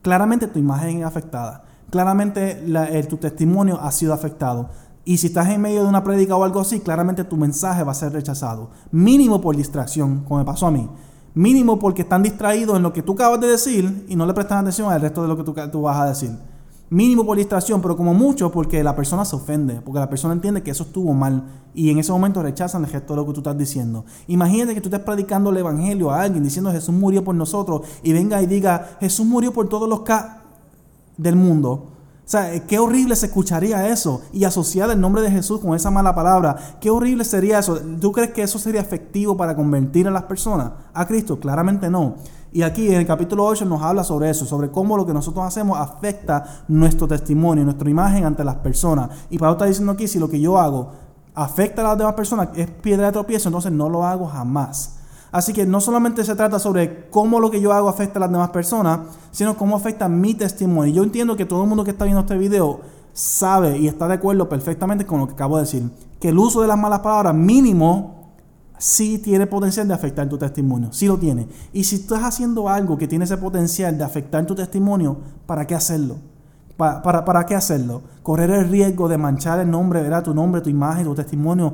[0.00, 2.64] Claramente tu imagen es afectada, claramente
[3.10, 4.70] tu testimonio ha sido afectado.
[5.04, 7.92] Y si estás en medio de una prédica o algo así, claramente tu mensaje va
[7.92, 8.70] a ser rechazado.
[8.90, 10.88] Mínimo por distracción, como me pasó a mí.
[11.34, 14.58] Mínimo porque están distraídos en lo que tú acabas de decir y no le prestan
[14.58, 16.30] atención al resto de lo que tú, vas a decir.
[16.90, 20.62] Mínimo por distracción, pero como mucho porque la persona se ofende, porque la persona entiende
[20.62, 23.40] que eso estuvo mal y en ese momento rechazan el gesto de lo que tú
[23.40, 24.04] estás diciendo.
[24.28, 28.12] Imagínate que tú estés predicando el evangelio a alguien diciendo Jesús murió por nosotros y
[28.12, 30.44] venga y diga Jesús murió por todos los ca
[31.16, 31.93] del mundo.
[32.24, 35.90] O sea, qué horrible se escucharía eso y asociar el nombre de Jesús con esa
[35.90, 36.56] mala palabra.
[36.80, 37.78] Qué horrible sería eso.
[38.00, 41.38] ¿Tú crees que eso sería efectivo para convertir a las personas a Cristo?
[41.38, 42.14] Claramente no.
[42.50, 45.44] Y aquí en el capítulo 8 nos habla sobre eso, sobre cómo lo que nosotros
[45.44, 49.10] hacemos afecta nuestro testimonio, nuestra imagen ante las personas.
[49.28, 50.92] Y Pablo está diciendo aquí, si lo que yo hago
[51.34, 54.93] afecta a las demás personas, es piedra de tropiezo, entonces no lo hago jamás.
[55.34, 58.30] Así que no solamente se trata sobre cómo lo que yo hago afecta a las
[58.30, 59.00] demás personas,
[59.32, 60.94] sino cómo afecta mi testimonio.
[60.94, 62.82] Yo entiendo que todo el mundo que está viendo este video
[63.12, 66.62] sabe y está de acuerdo perfectamente con lo que acabo de decir, que el uso
[66.62, 68.32] de las malas palabras mínimo
[68.78, 71.48] sí tiene potencial de afectar tu testimonio, sí lo tiene.
[71.72, 75.16] Y si estás haciendo algo que tiene ese potencial de afectar tu testimonio,
[75.46, 76.18] ¿para qué hacerlo?
[76.76, 78.02] ¿Para, para, qué hacerlo?
[78.22, 80.24] Correr el riesgo de manchar el nombre, ¿verdad?
[80.24, 81.72] tu nombre, tu imagen, tu testimonio,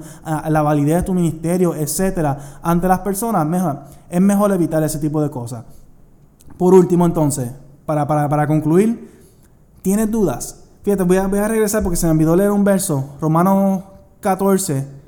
[0.49, 3.47] la validez de tu ministerio, etcétera, ante las personas.
[3.47, 3.81] Mejor,
[4.11, 5.65] es mejor evitar ese tipo de cosas.
[6.59, 7.51] Por último, entonces,
[7.87, 9.11] para, para, concluir,
[9.81, 10.65] ¿tienes dudas?
[10.83, 13.85] Fíjate, voy a, voy a regresar porque se me olvidó leer un verso, Romanos
[14.21, 15.01] 14.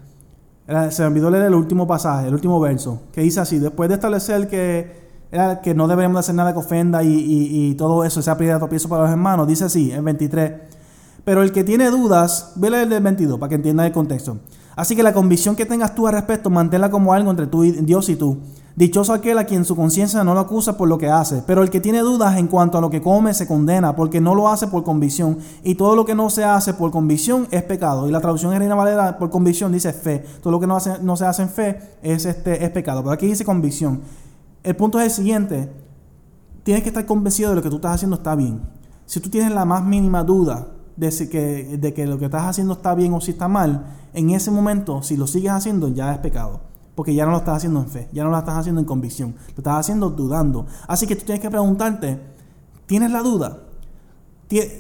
[0.89, 3.97] Se me olvidó leer el último pasaje, el último verso, que dice así: Después de
[3.97, 5.02] establecer que
[5.63, 9.03] que no deberíamos hacer nada que ofenda y, todo eso, sea piedra de tropiezo para
[9.03, 9.49] los hermanos.
[9.49, 10.53] Dice así, en 23.
[11.25, 14.39] Pero el que tiene dudas, ve el del 22 para que entienda el contexto.
[14.77, 17.73] Así que la convicción que tengas tú al respecto, manténla como algo entre tú y
[17.73, 18.39] Dios y tú.
[18.75, 21.69] Dichoso aquel a quien su conciencia no lo acusa por lo que hace, pero el
[21.69, 24.67] que tiene dudas en cuanto a lo que come se condena, porque no lo hace
[24.67, 28.09] por convicción, y todo lo que no se hace por convicción es pecado.
[28.09, 30.25] Y la traducción en Reina Valera por convicción dice fe.
[30.43, 33.13] Todo lo que no, hace, no se hace en fe es, este, es pecado, pero
[33.13, 34.01] aquí dice convicción.
[34.63, 35.73] El punto es el siguiente.
[36.63, 38.63] Tienes que estar convencido de lo que tú estás haciendo está bien.
[39.07, 42.75] Si tú tienes la más mínima duda de, que, de que lo que estás haciendo
[42.75, 46.19] está bien o si está mal, en ese momento, si lo sigues haciendo, ya es
[46.19, 46.61] pecado.
[46.95, 49.35] Porque ya no lo estás haciendo en fe, ya no lo estás haciendo en convicción,
[49.49, 50.67] lo estás haciendo dudando.
[50.87, 52.21] Así que tú tienes que preguntarte,
[52.87, 53.61] ¿tienes la duda?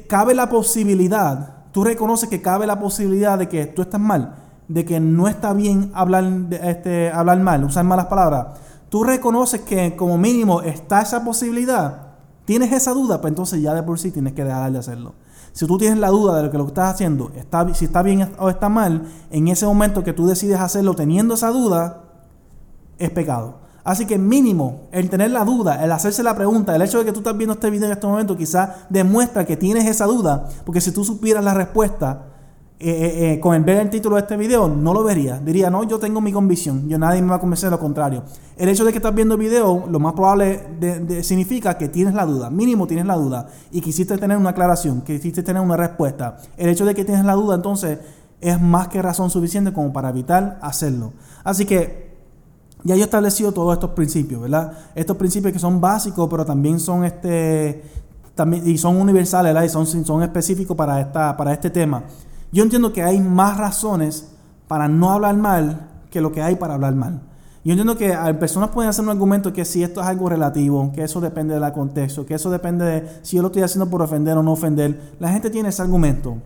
[0.08, 1.64] ¿Cabe la posibilidad?
[1.72, 4.36] ¿Tú reconoces que cabe la posibilidad de que tú estás mal?
[4.68, 6.24] ¿De que no está bien hablar,
[6.62, 8.58] este, hablar mal, usar malas palabras?
[8.92, 12.08] Tú reconoces que como mínimo está esa posibilidad,
[12.44, 15.14] tienes esa duda, pues entonces ya de por sí tienes que dejar de hacerlo.
[15.54, 18.30] Si tú tienes la duda de lo que lo estás haciendo, está, si está bien
[18.38, 22.02] o está mal, en ese momento que tú decides hacerlo teniendo esa duda,
[22.98, 23.60] es pecado.
[23.82, 27.12] Así que mínimo, el tener la duda, el hacerse la pregunta, el hecho de que
[27.12, 30.82] tú estás viendo este video en este momento quizás demuestra que tienes esa duda, porque
[30.82, 32.26] si tú supieras la respuesta,
[32.84, 35.38] eh, eh, eh, con el ver el título de este video, no lo vería.
[35.38, 38.24] Diría, no, yo tengo mi convicción, yo nadie me va a convencer de lo contrario.
[38.56, 42.26] El hecho de que estás viendo el video, lo más probable significa que tienes la
[42.26, 46.38] duda, mínimo tienes la duda, y quisiste tener una aclaración, quisiste tener una respuesta.
[46.56, 47.98] El hecho de que tienes la duda, entonces,
[48.40, 51.12] es más que razón suficiente como para evitar hacerlo.
[51.44, 52.10] Así que
[52.82, 54.72] ya yo he establecido todos estos principios, ¿verdad?
[54.96, 57.84] Estos principios que son básicos, pero también son este
[58.34, 59.66] también y son universales, ¿verdad?
[59.66, 62.02] Y son, son específicos para esta para este tema.
[62.52, 64.28] Yo entiendo que hay más razones
[64.68, 67.20] para no hablar mal que lo que hay para hablar mal.
[67.64, 71.02] Yo entiendo que personas pueden hacer un argumento que si esto es algo relativo, que
[71.04, 74.36] eso depende del contexto, que eso depende de si yo lo estoy haciendo por ofender
[74.36, 75.14] o no ofender.
[75.18, 76.36] La gente tiene ese argumento.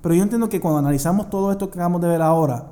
[0.00, 2.64] Pero yo entiendo que cuando analizamos todo esto que acabamos de ver ahora,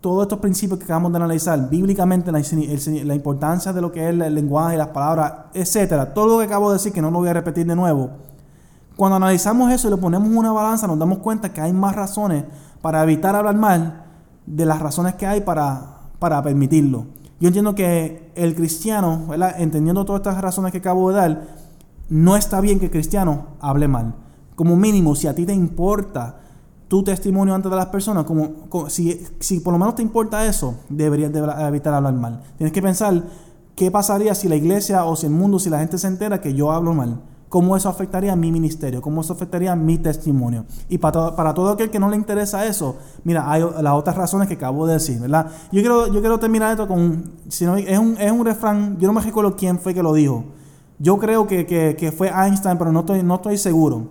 [0.00, 4.10] todos estos principios que acabamos de analizar, bíblicamente la, la importancia de lo que es
[4.10, 7.30] el lenguaje, las palabras, etcétera, todo lo que acabo de decir, que no lo voy
[7.30, 8.10] a repetir de nuevo,
[8.96, 11.96] cuando analizamos eso y lo ponemos en una balanza, nos damos cuenta que hay más
[11.96, 12.44] razones
[12.80, 14.04] para evitar hablar mal
[14.46, 17.06] de las razones que hay para, para permitirlo.
[17.40, 19.26] Yo entiendo que el cristiano,
[19.58, 21.42] entendiendo todas estas razones que acabo de dar,
[22.08, 24.14] no está bien que el cristiano hable mal.
[24.54, 26.36] Como mínimo, si a ti te importa
[26.86, 31.32] tu testimonio ante las personas, como, si, si, por lo menos te importa eso, deberías
[31.34, 32.42] evitar hablar mal.
[32.56, 33.24] Tienes que pensar
[33.74, 36.54] qué pasaría si la iglesia o si el mundo, si la gente se entera que
[36.54, 37.20] yo hablo mal
[37.54, 40.66] cómo eso afectaría mi ministerio, cómo eso afectaría mi testimonio.
[40.88, 44.16] Y para todo, para todo aquel que no le interesa eso, mira, hay las otras
[44.16, 45.46] razones que acabo de decir, ¿verdad?
[45.70, 49.20] Yo quiero, yo quiero terminar esto con, es, un, es un refrán, yo no me
[49.20, 50.46] recuerdo quién fue que lo dijo.
[50.98, 54.08] Yo creo que, que, que fue Einstein, pero no estoy, no estoy seguro.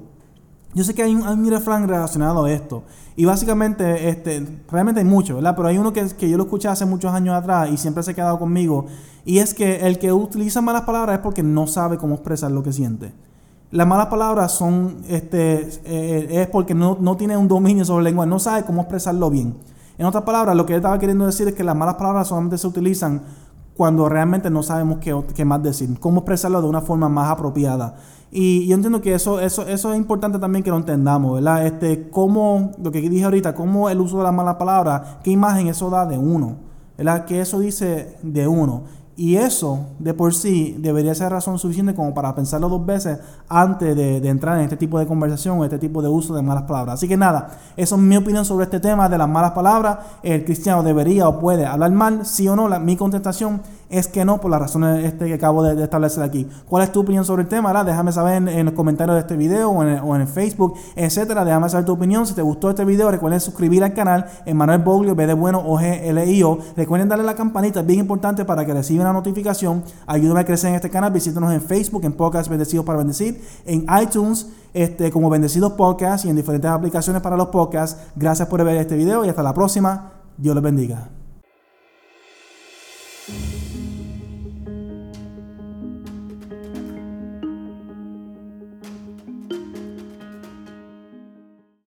[0.74, 2.84] Yo sé que hay un, hay un, refrán relacionado a esto.
[3.18, 5.54] Y básicamente, este, realmente hay mucho, ¿verdad?
[5.54, 8.12] Pero hay uno que, que yo lo escuché hace muchos años atrás y siempre se
[8.12, 8.86] ha quedado conmigo.
[9.26, 12.64] Y es que el que utiliza malas palabras es porque no sabe cómo expresar lo
[12.64, 13.12] que siente.
[13.74, 18.12] Las malas palabras son, este, eh, es porque no, no, tiene un dominio sobre la
[18.12, 19.56] lengua, no sabe cómo expresarlo bien.
[19.98, 22.60] En otras palabras, lo que él estaba queriendo decir es que las malas palabras solamente
[22.60, 23.24] se utilizan
[23.76, 27.96] cuando realmente no sabemos qué, qué más decir, cómo expresarlo de una forma más apropiada.
[28.30, 31.66] Y yo entiendo que eso, eso, eso es importante también que lo entendamos, ¿verdad?
[31.66, 35.68] Este, cómo, lo que dije ahorita, cómo el uso de las malas palabras, qué imagen
[35.68, 36.58] eso da de uno,
[36.96, 37.26] ¿verdad?
[37.26, 38.84] Que eso dice de uno.
[39.16, 43.95] Y eso de por sí debería ser razón suficiente como para pensarlo dos veces antes
[43.95, 46.95] de, entrar en este tipo de conversación o este tipo de uso de malas palabras.
[46.95, 49.99] Así que nada, eso es mi opinión sobre este tema de las malas palabras.
[50.24, 52.68] El cristiano debería o puede hablar mal, sí o no.
[52.80, 53.61] mi contestación
[53.94, 56.48] es que no, por las razones este que acabo de, establecer aquí.
[56.68, 57.84] ¿Cuál es tu opinión sobre el tema?
[57.84, 61.46] Déjame saber en, los comentarios de este video o en, en Facebook, etcétera.
[61.46, 62.26] Déjame saber tu opinión.
[62.26, 64.26] Si te gustó este video, recuerden suscribir al canal.
[64.52, 66.58] Manuel Boglio, B de bueno, O G L I O.
[66.76, 69.84] Recuerden darle la campanita, es bien importante para que reciban la notificación.
[70.08, 71.12] Ayúdame a crecer en este canal.
[71.12, 76.30] Visítanos en Facebook, en Podcast Bendecidos para Bendecir, en iTunes, este, como Bendecidos Podcast y
[76.30, 78.02] en diferentes aplicaciones para los podcasts.
[78.16, 80.14] Gracias por ver este video y hasta la próxima.
[80.38, 81.10] Dios les bendiga.